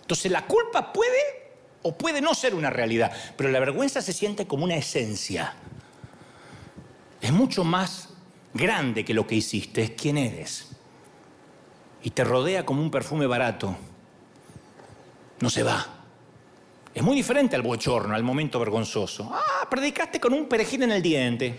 [0.00, 1.20] Entonces la culpa puede
[1.82, 5.52] o puede no ser una realidad, pero la vergüenza se siente como una esencia.
[7.20, 8.08] Es mucho más
[8.54, 10.75] grande que lo que hiciste, es quién eres.
[12.02, 13.76] Y te rodea como un perfume barato.
[15.40, 15.86] No se va.
[16.94, 19.30] Es muy diferente al bochorno, al momento vergonzoso.
[19.30, 21.54] Ah, predicaste con un perejil en el diente.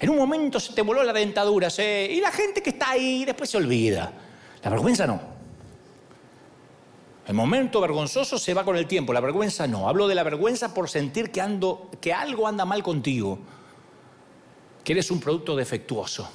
[0.00, 3.50] En un momento se te voló la dentadura, y la gente que está ahí después
[3.50, 4.12] se olvida.
[4.62, 5.20] La vergüenza no.
[7.26, 9.88] El momento vergonzoso se va con el tiempo, la vergüenza no.
[9.88, 13.38] Hablo de la vergüenza por sentir que, ando, que algo anda mal contigo,
[14.84, 16.30] que eres un producto defectuoso.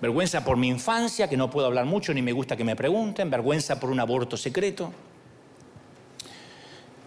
[0.00, 3.30] Vergüenza por mi infancia, que no puedo hablar mucho ni me gusta que me pregunten.
[3.30, 4.92] Vergüenza por un aborto secreto.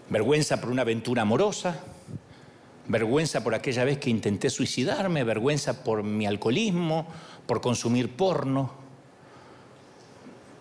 [0.08, 1.80] Vergüenza por una aventura amorosa.
[2.88, 7.06] Vergüenza por aquella vez que intenté suicidarme, vergüenza por mi alcoholismo,
[7.46, 8.72] por consumir porno,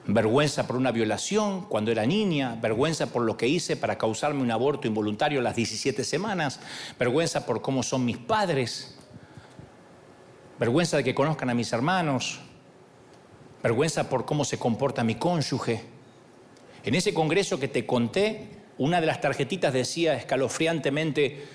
[0.06, 4.52] vergüenza por una violación cuando era niña, vergüenza por lo que hice para causarme un
[4.52, 6.60] aborto involuntario a las 17 semanas,
[7.00, 8.99] vergüenza por cómo son mis padres,
[10.60, 12.40] vergüenza de que conozcan a mis hermanos,
[13.64, 15.84] vergüenza por cómo se comporta mi cónyuge.
[16.84, 21.48] En ese congreso que te conté, una de las tarjetitas decía escalofriantemente,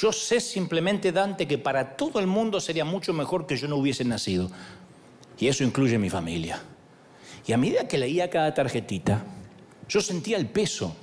[0.00, 3.76] yo sé simplemente, Dante, que para todo el mundo sería mucho mejor que yo no
[3.76, 4.50] hubiese nacido.
[5.38, 6.60] Y eso incluye mi familia.
[7.46, 9.24] Y a medida que leía cada tarjetita,
[9.88, 10.94] yo sentía el peso,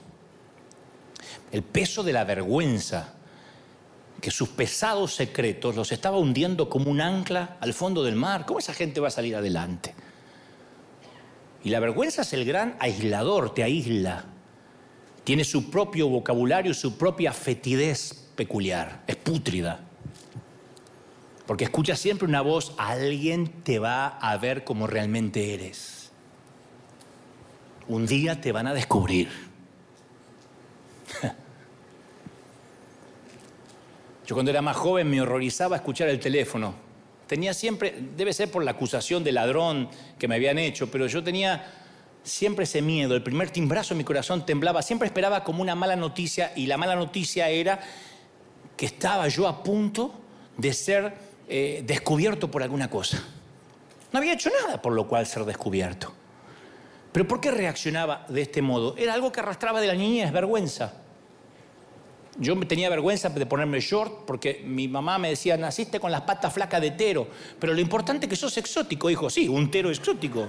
[1.51, 3.16] el peso de la vergüenza,
[4.21, 8.45] que sus pesados secretos los estaba hundiendo como un ancla al fondo del mar.
[8.45, 9.93] ¿Cómo esa gente va a salir adelante?
[11.63, 14.25] Y la vergüenza es el gran aislador, te aísla.
[15.23, 19.81] Tiene su propio vocabulario, su propia fetidez peculiar, es pútrida.
[21.45, 26.11] Porque escuchas siempre una voz, alguien te va a ver como realmente eres.
[27.87, 29.29] Un día te van a descubrir.
[34.27, 36.75] Yo cuando era más joven me horrorizaba escuchar el teléfono.
[37.27, 41.23] Tenía siempre, debe ser por la acusación de ladrón que me habían hecho, pero yo
[41.23, 41.65] tenía
[42.23, 43.15] siempre ese miedo.
[43.15, 44.81] El primer timbrazo en mi corazón temblaba.
[44.81, 47.79] Siempre esperaba como una mala noticia y la mala noticia era
[48.75, 50.13] que estaba yo a punto
[50.57, 51.13] de ser
[51.47, 53.23] eh, descubierto por alguna cosa.
[54.11, 56.13] No había hecho nada por lo cual ser descubierto.
[57.13, 58.93] Pero ¿por qué reaccionaba de este modo?
[58.97, 61.06] Era algo que arrastraba de la niñez, vergüenza.
[62.39, 66.53] Yo tenía vergüenza de ponerme short porque mi mamá me decía, naciste con las patas
[66.53, 67.27] flacas de tero,
[67.59, 70.47] pero lo importante es que sos exótico, hijo, sí, un tero exótico.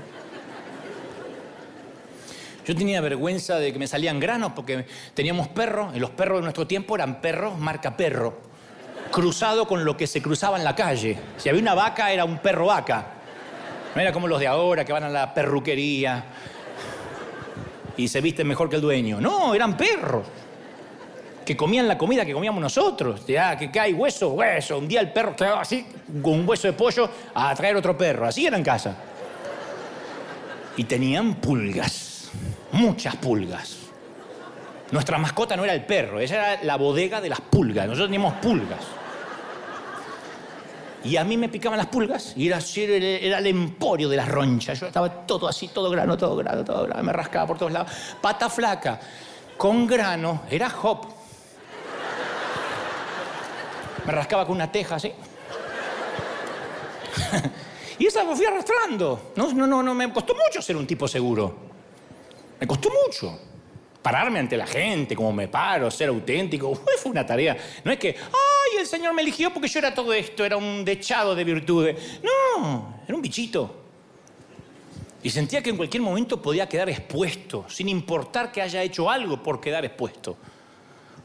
[2.66, 4.84] Yo tenía vergüenza de que me salían granos porque
[5.14, 8.38] teníamos perros, y los perros de nuestro tiempo eran perros marca perro,
[9.10, 11.18] cruzado con lo que se cruzaba en la calle.
[11.38, 13.14] Si había una vaca, era un perro vaca.
[13.94, 16.22] No era como los de ahora que van a la perruquería
[17.96, 19.18] y se visten mejor que el dueño.
[19.18, 20.26] No, eran perros
[21.48, 23.26] que comían la comida que comíamos nosotros.
[23.26, 24.76] Ya, que hay hueso, hueso.
[24.76, 25.86] Un día el perro estaba así,
[26.22, 28.26] con un hueso de pollo, a traer otro perro.
[28.26, 28.94] Así era en casa.
[30.76, 32.08] Y tenían pulgas
[32.72, 33.76] muchas pulgas.
[34.90, 37.86] Nuestra mascota no era el perro, esa era la bodega de las pulgas.
[37.86, 38.80] Nosotros teníamos pulgas.
[41.04, 44.80] Y a mí me picaban las pulgas y era, era el emporio de las ronchas.
[44.80, 47.02] Yo estaba todo así, todo grano, todo grano, todo grano.
[47.02, 47.92] Me rascaba por todos lados.
[48.20, 48.98] Pata flaca,
[49.56, 51.17] con grano, era hop.
[54.08, 55.12] Me rascaba con una teja así.
[57.98, 59.32] y esa me fui arrastrando.
[59.36, 61.54] No, no, no, no, me costó mucho ser un tipo seguro.
[62.58, 63.38] Me costó mucho
[64.00, 66.74] pararme ante la gente, como me paro, ser auténtico.
[67.02, 67.54] fue una tarea.
[67.84, 70.86] No es que, ay, el Señor me eligió porque yo era todo esto, era un
[70.86, 72.18] dechado de virtudes.
[72.22, 73.74] No, era un bichito.
[75.22, 79.42] Y sentía que en cualquier momento podía quedar expuesto, sin importar que haya hecho algo
[79.42, 80.38] por quedar expuesto.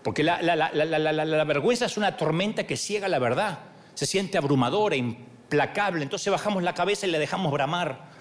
[0.04, 3.60] Porque la, vergüenza es una tormenta que ciega la verdad.
[3.94, 6.04] Se siente abrumadora, implacable.
[6.04, 8.12] Entonces bajamos la cabeza y la dejamos bramar.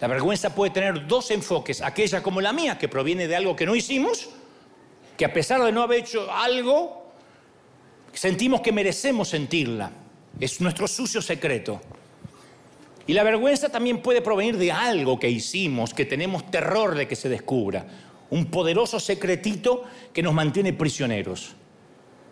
[0.00, 3.64] La vergüenza puede tener dos enfoques, aquella como la mía, que proviene de algo que
[3.64, 4.28] no hicimos,
[5.16, 7.12] que a pesar de no haber hecho algo,
[8.12, 9.90] sentimos que merecemos sentirla.
[10.38, 11.80] Es nuestro sucio secreto.
[13.06, 17.16] Y la vergüenza también puede provenir de algo que hicimos, que tenemos terror de que
[17.16, 17.86] se descubra.
[18.34, 21.54] Un poderoso secretito que nos mantiene prisioneros.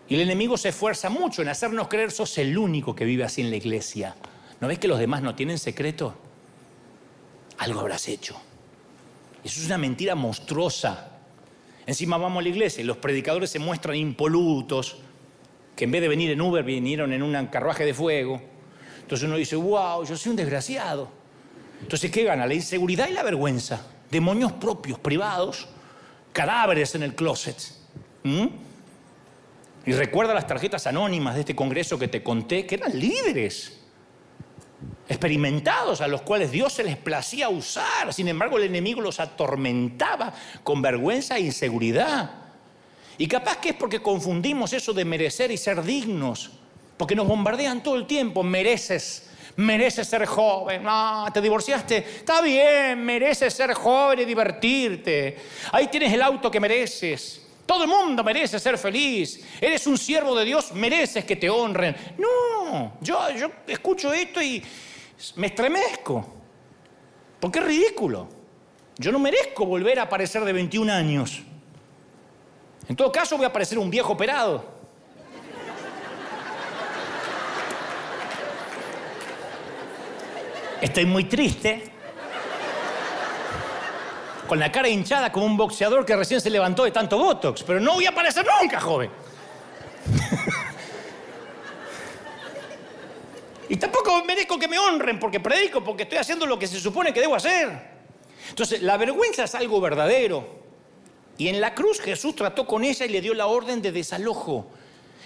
[0.09, 3.41] Y el enemigo se esfuerza mucho en hacernos creer sos el único que vive así
[3.41, 4.17] en la iglesia.
[4.61, 6.17] ¿No ves que los demás no tienen secreto?
[7.59, 8.37] Algo habrás hecho.
[9.45, 11.21] Eso es una mentira monstruosa.
[11.87, 14.97] Encima vamos a la iglesia y los predicadores se muestran impolutos,
[15.77, 18.43] que en vez de venir en Uber vinieron en un carruaje de fuego.
[19.03, 21.09] Entonces uno dice, wow, yo soy un desgraciado.
[21.81, 22.45] Entonces, ¿qué gana?
[22.45, 23.87] La inseguridad y la vergüenza.
[24.11, 25.69] Demonios propios, privados,
[26.33, 27.57] cadáveres en el closet.
[28.24, 28.47] ¿Mm?
[29.85, 33.80] Y recuerda las tarjetas anónimas de este congreso que te conté, que eran líderes
[35.09, 38.12] experimentados a los cuales Dios se les placía usar.
[38.12, 42.30] Sin embargo, el enemigo los atormentaba con vergüenza e inseguridad.
[43.18, 46.53] Y capaz que es porque confundimos eso de merecer y ser dignos,
[46.97, 49.28] porque nos bombardean todo el tiempo, mereces.
[49.57, 50.83] Mereces ser joven.
[50.87, 51.99] Ah, te divorciaste.
[51.99, 55.37] Está bien, mereces ser joven y divertirte.
[55.73, 57.47] Ahí tienes el auto que mereces.
[57.67, 59.45] Todo el mundo merece ser feliz.
[59.61, 61.95] Eres un siervo de Dios, mereces que te honren.
[62.19, 64.63] No, yo, yo escucho esto y
[65.37, 66.27] me estremezco.
[67.39, 68.29] Porque es ridículo.
[68.97, 71.43] Yo no merezco volver a aparecer de 21 años.
[72.89, 74.72] En todo caso voy a parecer un viejo operado.
[80.83, 81.85] Estoy muy triste.
[84.49, 87.62] Con la cara hinchada como un boxeador que recién se levantó de tanto Botox.
[87.62, 89.09] Pero no voy a aparecer nunca, joven.
[93.68, 97.14] y tampoco merezco que me honren porque predico, porque estoy haciendo lo que se supone
[97.14, 97.93] que debo hacer.
[98.49, 100.62] Entonces, la vergüenza es algo verdadero.
[101.39, 104.66] Y en la cruz Jesús trató con ella y le dio la orden de desalojo.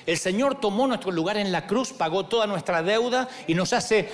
[0.05, 4.09] El Señor tomó nuestro lugar en la cruz, pagó toda nuestra deuda y nos hace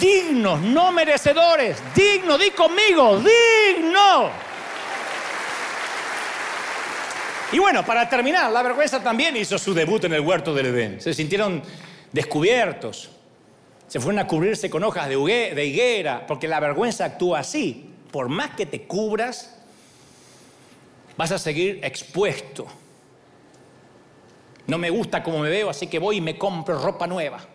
[0.00, 1.82] dignos, no merecedores.
[1.94, 4.30] Digno, di conmigo, digno.
[7.52, 11.00] Y bueno, para terminar, la vergüenza también hizo su debut en el huerto del Edén.
[11.00, 11.62] Se sintieron
[12.10, 13.10] descubiertos.
[13.86, 17.90] Se fueron a cubrirse con hojas de higuera, porque la vergüenza actúa así.
[18.10, 19.56] Por más que te cubras,
[21.16, 22.66] vas a seguir expuesto.
[24.66, 27.53] No me gusta cómo me veo, así que voy y me compro ropa nueva.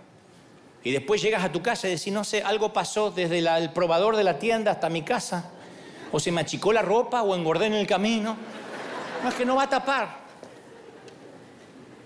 [0.83, 4.15] Y después llegas a tu casa y decís, no sé, algo pasó desde el probador
[4.15, 5.51] de la tienda hasta mi casa.
[6.11, 8.37] O se me achicó la ropa o engordé en el camino.
[9.21, 10.19] No, es que no va a tapar.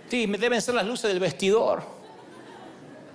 [0.10, 1.84] Sí, deben ser las luces del vestidor.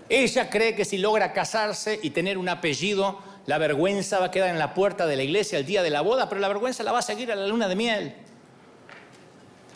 [0.09, 4.50] Ella cree que si logra casarse y tener un apellido, la vergüenza va a quedar
[4.50, 6.92] en la puerta de la iglesia el día de la boda, pero la vergüenza la
[6.92, 8.14] va a seguir a la luna de miel.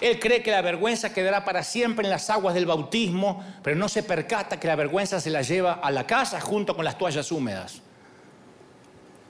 [0.02, 3.88] Él cree que la vergüenza quedará para siempre en las aguas del bautismo, pero no
[3.88, 7.30] se percata que la vergüenza se la lleva a la casa junto con las toallas
[7.30, 7.82] húmedas.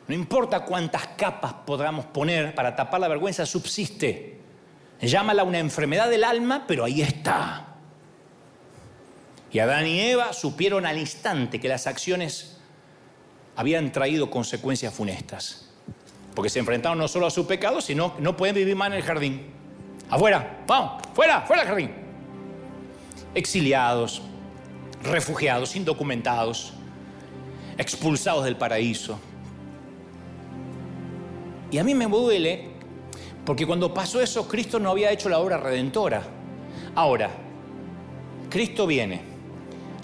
[0.09, 4.41] No importa cuántas capas podamos poner para tapar la vergüenza, subsiste.
[4.99, 7.75] Llámala una enfermedad del alma, pero ahí está.
[9.53, 12.57] Y Adán y Eva supieron al instante que las acciones
[13.57, 15.69] habían traído consecuencias funestas.
[16.35, 18.95] Porque se enfrentaron no solo a su pecado, sino que no pueden vivir más en
[18.95, 19.62] el jardín.
[20.13, 21.91] Afuera, vamos, fuera, fuera del jardín.
[23.35, 24.21] Exiliados,
[25.03, 26.75] refugiados, indocumentados,
[27.79, 29.19] expulsados del paraíso.
[31.71, 32.73] Y a mí me duele
[33.47, 36.23] porque cuando pasó eso, Cristo no había hecho la obra redentora.
[36.95, 37.31] Ahora,
[38.51, 39.23] Cristo viene,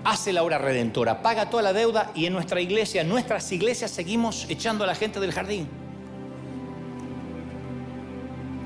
[0.04, 3.90] hace la obra redentora, paga toda la deuda y en nuestra iglesia, en nuestras iglesias
[3.90, 5.68] seguimos echando a la gente del jardín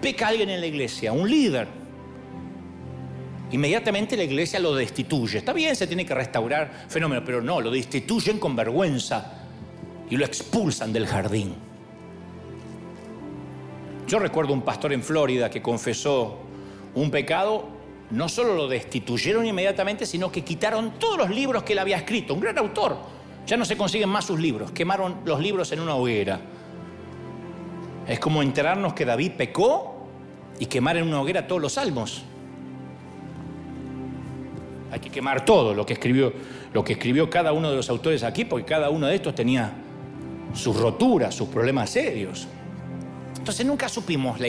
[0.03, 1.69] peca alguien en la iglesia, un líder,
[3.53, 5.39] inmediatamente la iglesia lo destituye.
[5.39, 9.33] Está bien, se tiene que restaurar fenómeno, pero no, lo destituyen con vergüenza
[10.11, 11.55] y lo expulsan del jardín.
[14.09, 16.39] Yo recuerdo un pastor en Florida que confesó
[16.95, 17.69] un pecado,
[18.11, 22.35] no solo lo destituyeron inmediatamente, sino que quitaron todos los libros que él había escrito,
[22.35, 22.99] un gran autor.
[23.47, 26.41] Ya no se consiguen más sus libros, quemaron los libros en una hoguera.
[28.07, 29.92] Es como enterarnos que David pecó
[30.63, 32.23] y quemar en una hoguera todos los salmos.
[34.93, 36.33] Hay que quemar todo lo que escribió,
[36.73, 39.73] lo que escribió cada uno de los autores aquí, porque cada uno de estos tenía
[40.55, 42.47] sus roturas, sus problemas serios.
[43.37, 44.47] Entonces nunca supimos la,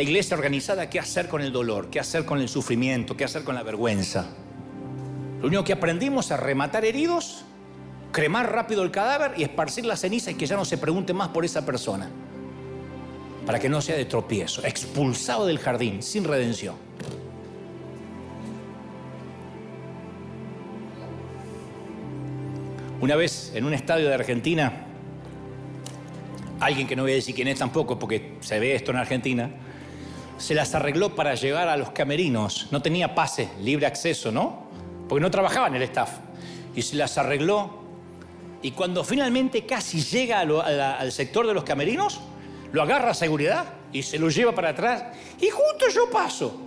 [0.00, 3.54] iglesia organizada qué hacer con el dolor, qué hacer con el sufrimiento, qué hacer con
[3.54, 4.26] la vergüenza.
[5.40, 7.44] Lo único que aprendimos es rematar heridos
[8.10, 11.28] cremar rápido el cadáver y esparcir la ceniza y que ya no se pregunte más
[11.28, 12.10] por esa persona.
[13.46, 16.76] Para que no sea de tropiezo, expulsado del jardín, sin redención.
[23.00, 24.86] Una vez en un estadio de Argentina,
[26.58, 29.50] alguien que no voy a decir quién es tampoco, porque se ve esto en Argentina,
[30.38, 32.68] se las arregló para llegar a los camerinos.
[32.70, 34.64] No tenía pase, libre acceso, ¿no?
[35.06, 36.12] Porque no trabajaba en el staff.
[36.74, 37.84] Y se las arregló.
[38.62, 42.20] Y cuando finalmente casi llega al sector de los camerinos,
[42.74, 45.04] lo agarra a seguridad y se lo lleva para atrás.
[45.40, 46.60] Y justo yo paso.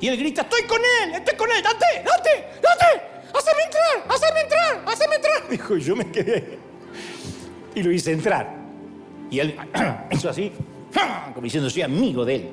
[0.00, 3.02] Y él grita, estoy con él, estoy con él, date, date, date.
[3.36, 4.06] ¡Haceme entrar!
[4.08, 4.82] ¡Haceme entrar!
[4.86, 5.48] ¡Haceme entrar!
[5.50, 6.58] Dijo, yo me quedé.
[7.74, 8.54] Y lo hice entrar.
[9.30, 9.54] Y él
[10.12, 10.50] hizo así,
[11.34, 12.50] como diciendo, soy amigo de él.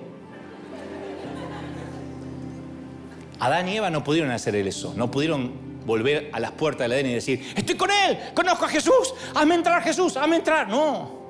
[3.39, 7.07] Adán y Eva no pudieron hacer eso, no pudieron volver a las puertas del Edén
[7.07, 10.67] y decir, estoy con él, conozco a Jesús, hazme entrar Jesús, hazme entrar.
[10.67, 11.20] No,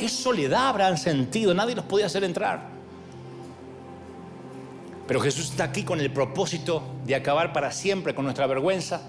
[0.00, 2.70] qué soledad habrán sentido, nadie los podía hacer entrar.
[5.06, 9.02] Pero Jesús está aquí con el propósito de acabar para siempre con nuestra vergüenza,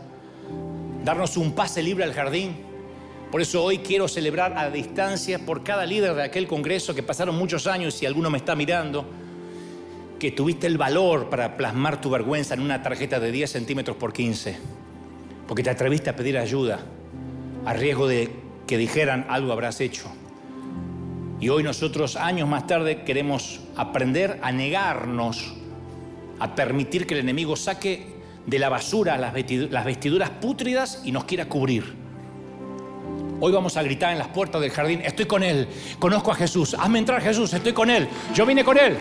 [1.05, 2.57] darnos un pase libre al jardín.
[3.31, 7.37] Por eso hoy quiero celebrar a distancia por cada líder de aquel congreso que pasaron
[7.37, 9.05] muchos años y alguno me está mirando,
[10.19, 14.11] que tuviste el valor para plasmar tu vergüenza en una tarjeta de 10 centímetros por
[14.11, 14.57] 15,
[15.47, 16.81] porque te atreviste a pedir ayuda
[17.65, 18.29] a riesgo de
[18.67, 20.11] que dijeran algo habrás hecho.
[21.41, 25.55] Y hoy nosotros, años más tarde, queremos aprender a negarnos
[26.39, 28.05] a permitir que el enemigo saque
[28.45, 31.95] de la basura las vestiduras pútridas y nos quiera cubrir.
[33.39, 35.67] Hoy vamos a gritar en las puertas del jardín, estoy con Él,
[35.97, 38.95] conozco a Jesús, hazme entrar Jesús, estoy con Él, yo vine con Él.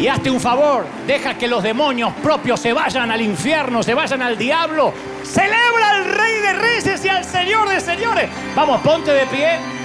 [0.00, 4.22] Y hazte un favor, deja que los demonios propios se vayan al infierno, se vayan
[4.22, 4.92] al diablo.
[5.22, 8.30] Celebra al Rey de Reyes y al Señor de Señores.
[8.56, 9.83] Vamos, ponte de pie.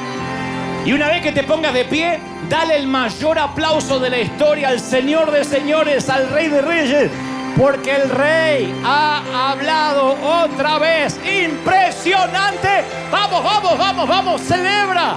[0.86, 4.70] Y una vez que te pongas de pie, dale el mayor aplauso de la historia
[4.70, 7.12] al Señor de señores, al Rey de Reyes,
[7.58, 11.20] porque el Rey ha hablado otra vez.
[11.44, 12.86] Impresionante.
[13.12, 15.16] Vamos, vamos, vamos, vamos, celebra.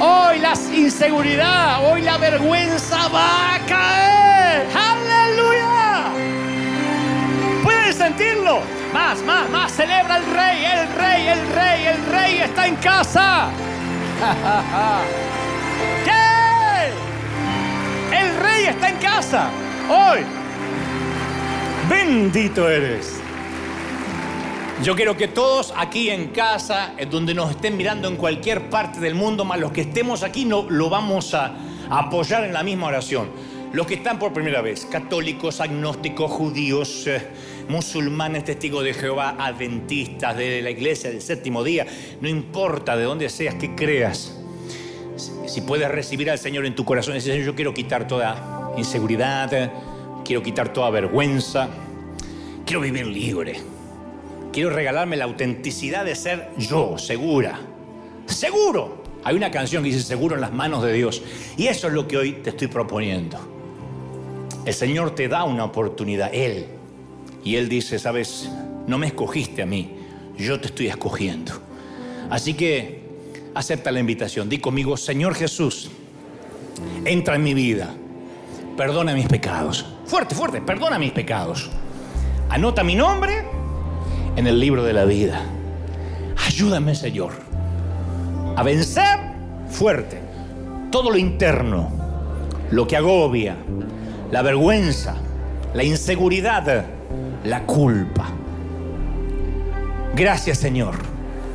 [0.00, 4.66] Hoy la inseguridad, hoy la vergüenza va a caer.
[4.74, 6.04] Aleluya.
[7.62, 8.60] ¿Pueden sentirlo?
[8.92, 9.70] Más, más, más.
[9.70, 13.50] Celebra el rey, el rey, el rey, el rey está en casa.
[16.04, 16.90] ¿Qué?
[18.16, 19.50] El rey está en casa.
[19.88, 20.20] Hoy.
[21.88, 23.20] Bendito eres.
[24.82, 28.98] Yo quiero que todos aquí en casa, en donde nos estén mirando en cualquier parte
[28.98, 31.54] del mundo, más los que estemos aquí, no, lo vamos a,
[31.90, 33.28] apoyar en la misma oración.
[33.72, 37.28] Los que están por primera vez, católicos, agnósticos, judíos, eh,
[37.68, 41.86] musulmanes, testigos de Jehová, adventistas, de la iglesia del séptimo día,
[42.20, 44.38] no importa de dónde seas, que creas.
[45.46, 49.72] Si puedes recibir al Señor en tu corazón, decir, yo quiero quitar toda inseguridad,
[50.24, 51.68] quiero quitar toda vergüenza,
[52.64, 53.60] quiero vivir libre,
[54.52, 57.60] quiero regalarme la autenticidad de ser yo, segura,
[58.26, 59.04] seguro.
[59.22, 61.22] Hay una canción que dice seguro en las manos de Dios
[61.56, 63.38] y eso es lo que hoy te estoy proponiendo.
[64.66, 66.73] El Señor te da una oportunidad, Él
[67.44, 68.48] y él dice, sabes,
[68.86, 69.90] no me escogiste a mí,
[70.36, 71.52] yo te estoy escogiendo.
[72.30, 73.04] Así que
[73.54, 74.48] acepta la invitación.
[74.48, 75.90] Di conmigo, Señor Jesús,
[77.04, 77.90] entra en mi vida,
[78.76, 79.84] perdona mis pecados.
[80.06, 81.70] Fuerte, fuerte, perdona mis pecados.
[82.48, 83.44] Anota mi nombre
[84.36, 85.40] en el libro de la vida.
[86.46, 87.32] Ayúdame, Señor,
[88.56, 89.18] a vencer
[89.68, 90.18] fuerte
[90.90, 91.90] todo lo interno,
[92.70, 93.56] lo que agobia,
[94.30, 95.16] la vergüenza,
[95.74, 96.86] la inseguridad
[97.44, 98.26] la culpa.
[100.16, 100.94] Gracias Señor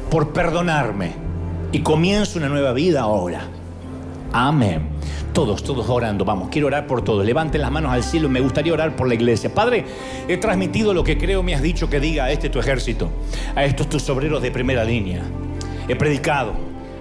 [0.09, 1.11] por perdonarme
[1.71, 3.41] y comienzo una nueva vida ahora.
[4.31, 4.89] Amén.
[5.33, 7.25] Todos, todos orando, vamos, quiero orar por todos.
[7.25, 9.53] Levanten las manos al cielo, me gustaría orar por la iglesia.
[9.53, 9.85] Padre,
[10.27, 13.09] he transmitido lo que creo me has dicho que diga a este tu ejército,
[13.55, 15.21] a estos tus obreros de primera línea.
[15.87, 16.53] He predicado,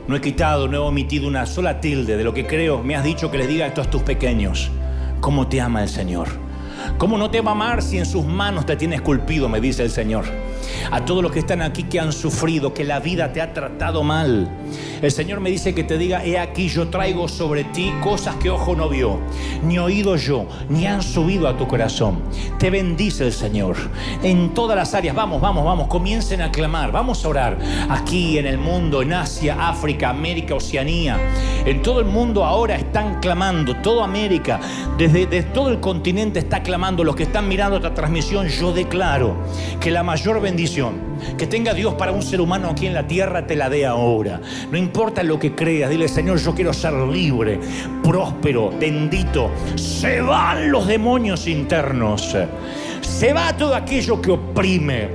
[0.07, 3.05] no he quitado, no he omitido una sola tilde de lo que creo me has
[3.05, 4.71] dicho que les diga a estos tus pequeños.
[5.21, 6.48] ¿Cómo te ama el Señor?
[6.97, 9.49] ¿Cómo no te va a amar si en sus manos te tiene esculpido?
[9.49, 10.25] Me dice el Señor.
[10.91, 14.03] A todos los que están aquí que han sufrido, que la vida te ha tratado
[14.03, 14.49] mal.
[15.03, 18.51] El Señor me dice que te diga, he aquí yo traigo sobre ti cosas que
[18.51, 19.21] ojo no vio,
[19.63, 22.23] ni oído yo, ni han subido a tu corazón.
[22.59, 23.77] Te bendice el Señor.
[24.23, 27.59] En todas las áreas, vamos, vamos, vamos, comiencen a clamar, vamos a orar.
[27.89, 31.19] Aquí en el mundo, en Asia, África, América, Oceanía.
[31.65, 34.59] En todo el mundo ahora están clamando, toda América,
[34.97, 36.78] desde, desde todo el continente está clamando.
[36.79, 39.37] Los que están mirando esta transmisión, yo declaro
[39.81, 40.95] que la mayor bendición
[41.37, 44.41] que tenga Dios para un ser humano aquí en la tierra, te la dé ahora.
[44.71, 47.59] No importa lo que creas, dile Señor, yo quiero ser libre,
[48.03, 49.51] próspero, bendito.
[49.75, 52.37] Se van los demonios internos.
[53.01, 55.09] Se va todo aquello que oprime.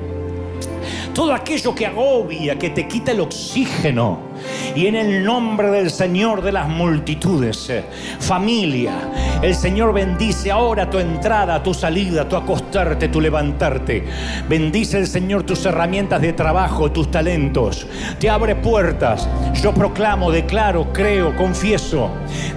[1.16, 4.33] Todo aquello que agobia, que te quita el oxígeno
[4.76, 7.84] y en el nombre del Señor de las multitudes, eh,
[8.20, 8.94] familia,
[9.42, 14.04] el Señor bendice ahora tu entrada, tu salida, tu acostarte, tu levantarte.
[14.48, 17.86] Bendice el Señor tus herramientas de trabajo, tus talentos.
[18.20, 19.28] Te abre puertas.
[19.62, 22.10] Yo proclamo, declaro, creo, confieso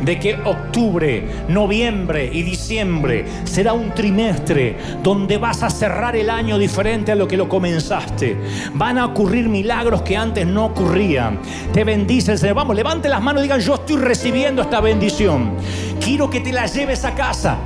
[0.03, 6.59] de que octubre, noviembre y diciembre será un trimestre donde vas a cerrar el año
[6.59, 8.37] diferente a lo que lo comenzaste.
[8.75, 11.41] Van a ocurrir milagros que antes no ocurrían
[11.87, 12.57] bendice el Señor.
[12.57, 15.53] Vamos, levante las manos y digan, yo estoy recibiendo esta bendición.
[16.01, 17.57] Quiero que te la lleves a casa.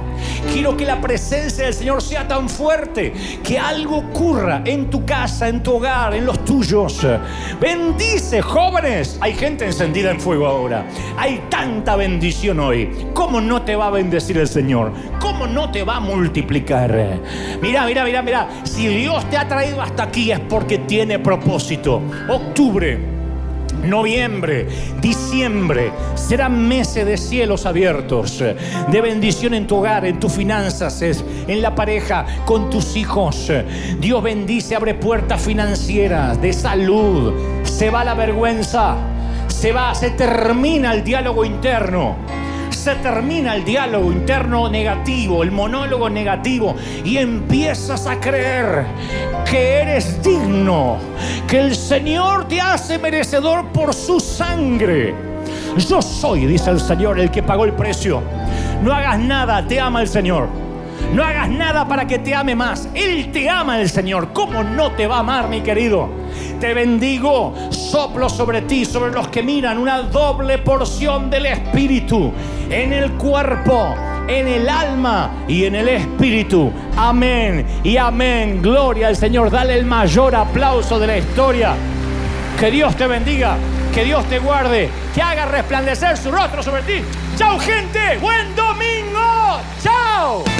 [0.53, 3.13] Quiero que la presencia del Señor sea tan fuerte
[3.43, 7.07] que algo ocurra en tu casa, en tu hogar, en los tuyos.
[7.61, 9.19] Bendice, jóvenes.
[9.21, 10.87] Hay gente encendida en fuego ahora.
[11.17, 12.91] Hay tanta bendición hoy.
[13.15, 14.93] ¿Cómo no te va a bendecir el Señor?
[15.21, 17.21] ¿Cómo no te va a multiplicar?
[17.63, 18.49] Mira, mira, mira, mira.
[18.65, 22.03] Si Dios te ha traído hasta aquí es porque tiene propósito.
[22.29, 23.20] Octubre
[23.83, 24.67] Noviembre,
[25.01, 31.63] diciembre serán meses de cielos abiertos, de bendición en tu hogar, en tus finanzas, en
[31.63, 33.51] la pareja, con tus hijos.
[33.99, 37.33] Dios bendice, abre puertas financieras, de salud.
[37.65, 38.97] Se va la vergüenza,
[39.49, 42.17] se va, se termina el diálogo interno
[42.77, 48.87] se termina el diálogo interno negativo, el monólogo negativo, y empiezas a creer
[49.49, 50.99] que eres digno,
[51.47, 55.15] que el Señor te hace merecedor por su sangre.
[55.77, 58.23] Yo soy, dice el Señor, el que pagó el precio.
[58.83, 60.70] No hagas nada, te ama el Señor.
[61.13, 62.89] No hagas nada para que te ame más.
[62.95, 64.33] Él te ama el Señor.
[64.33, 66.09] ¿Cómo no te va a amar, mi querido?
[66.61, 72.33] Te bendigo, soplo sobre ti, sobre los que miran, una doble porción del Espíritu
[72.69, 73.95] en el cuerpo,
[74.29, 76.71] en el alma y en el Espíritu.
[76.97, 78.63] Amén y amén.
[78.63, 79.51] Gloria al Señor.
[79.51, 81.75] Dale el mayor aplauso de la historia.
[82.59, 83.57] Que Dios te bendiga,
[83.95, 87.03] que Dios te guarde, que haga resplandecer su rostro sobre ti.
[87.37, 89.61] Chao gente, buen domingo.
[89.83, 90.60] Chao.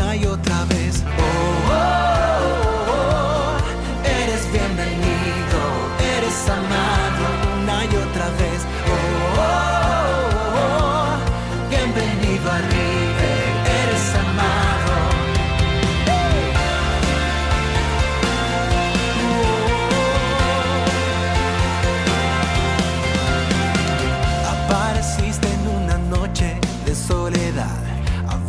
[0.00, 1.02] una y otra vez.
[1.18, 1.72] oh.
[1.72, 2.10] oh.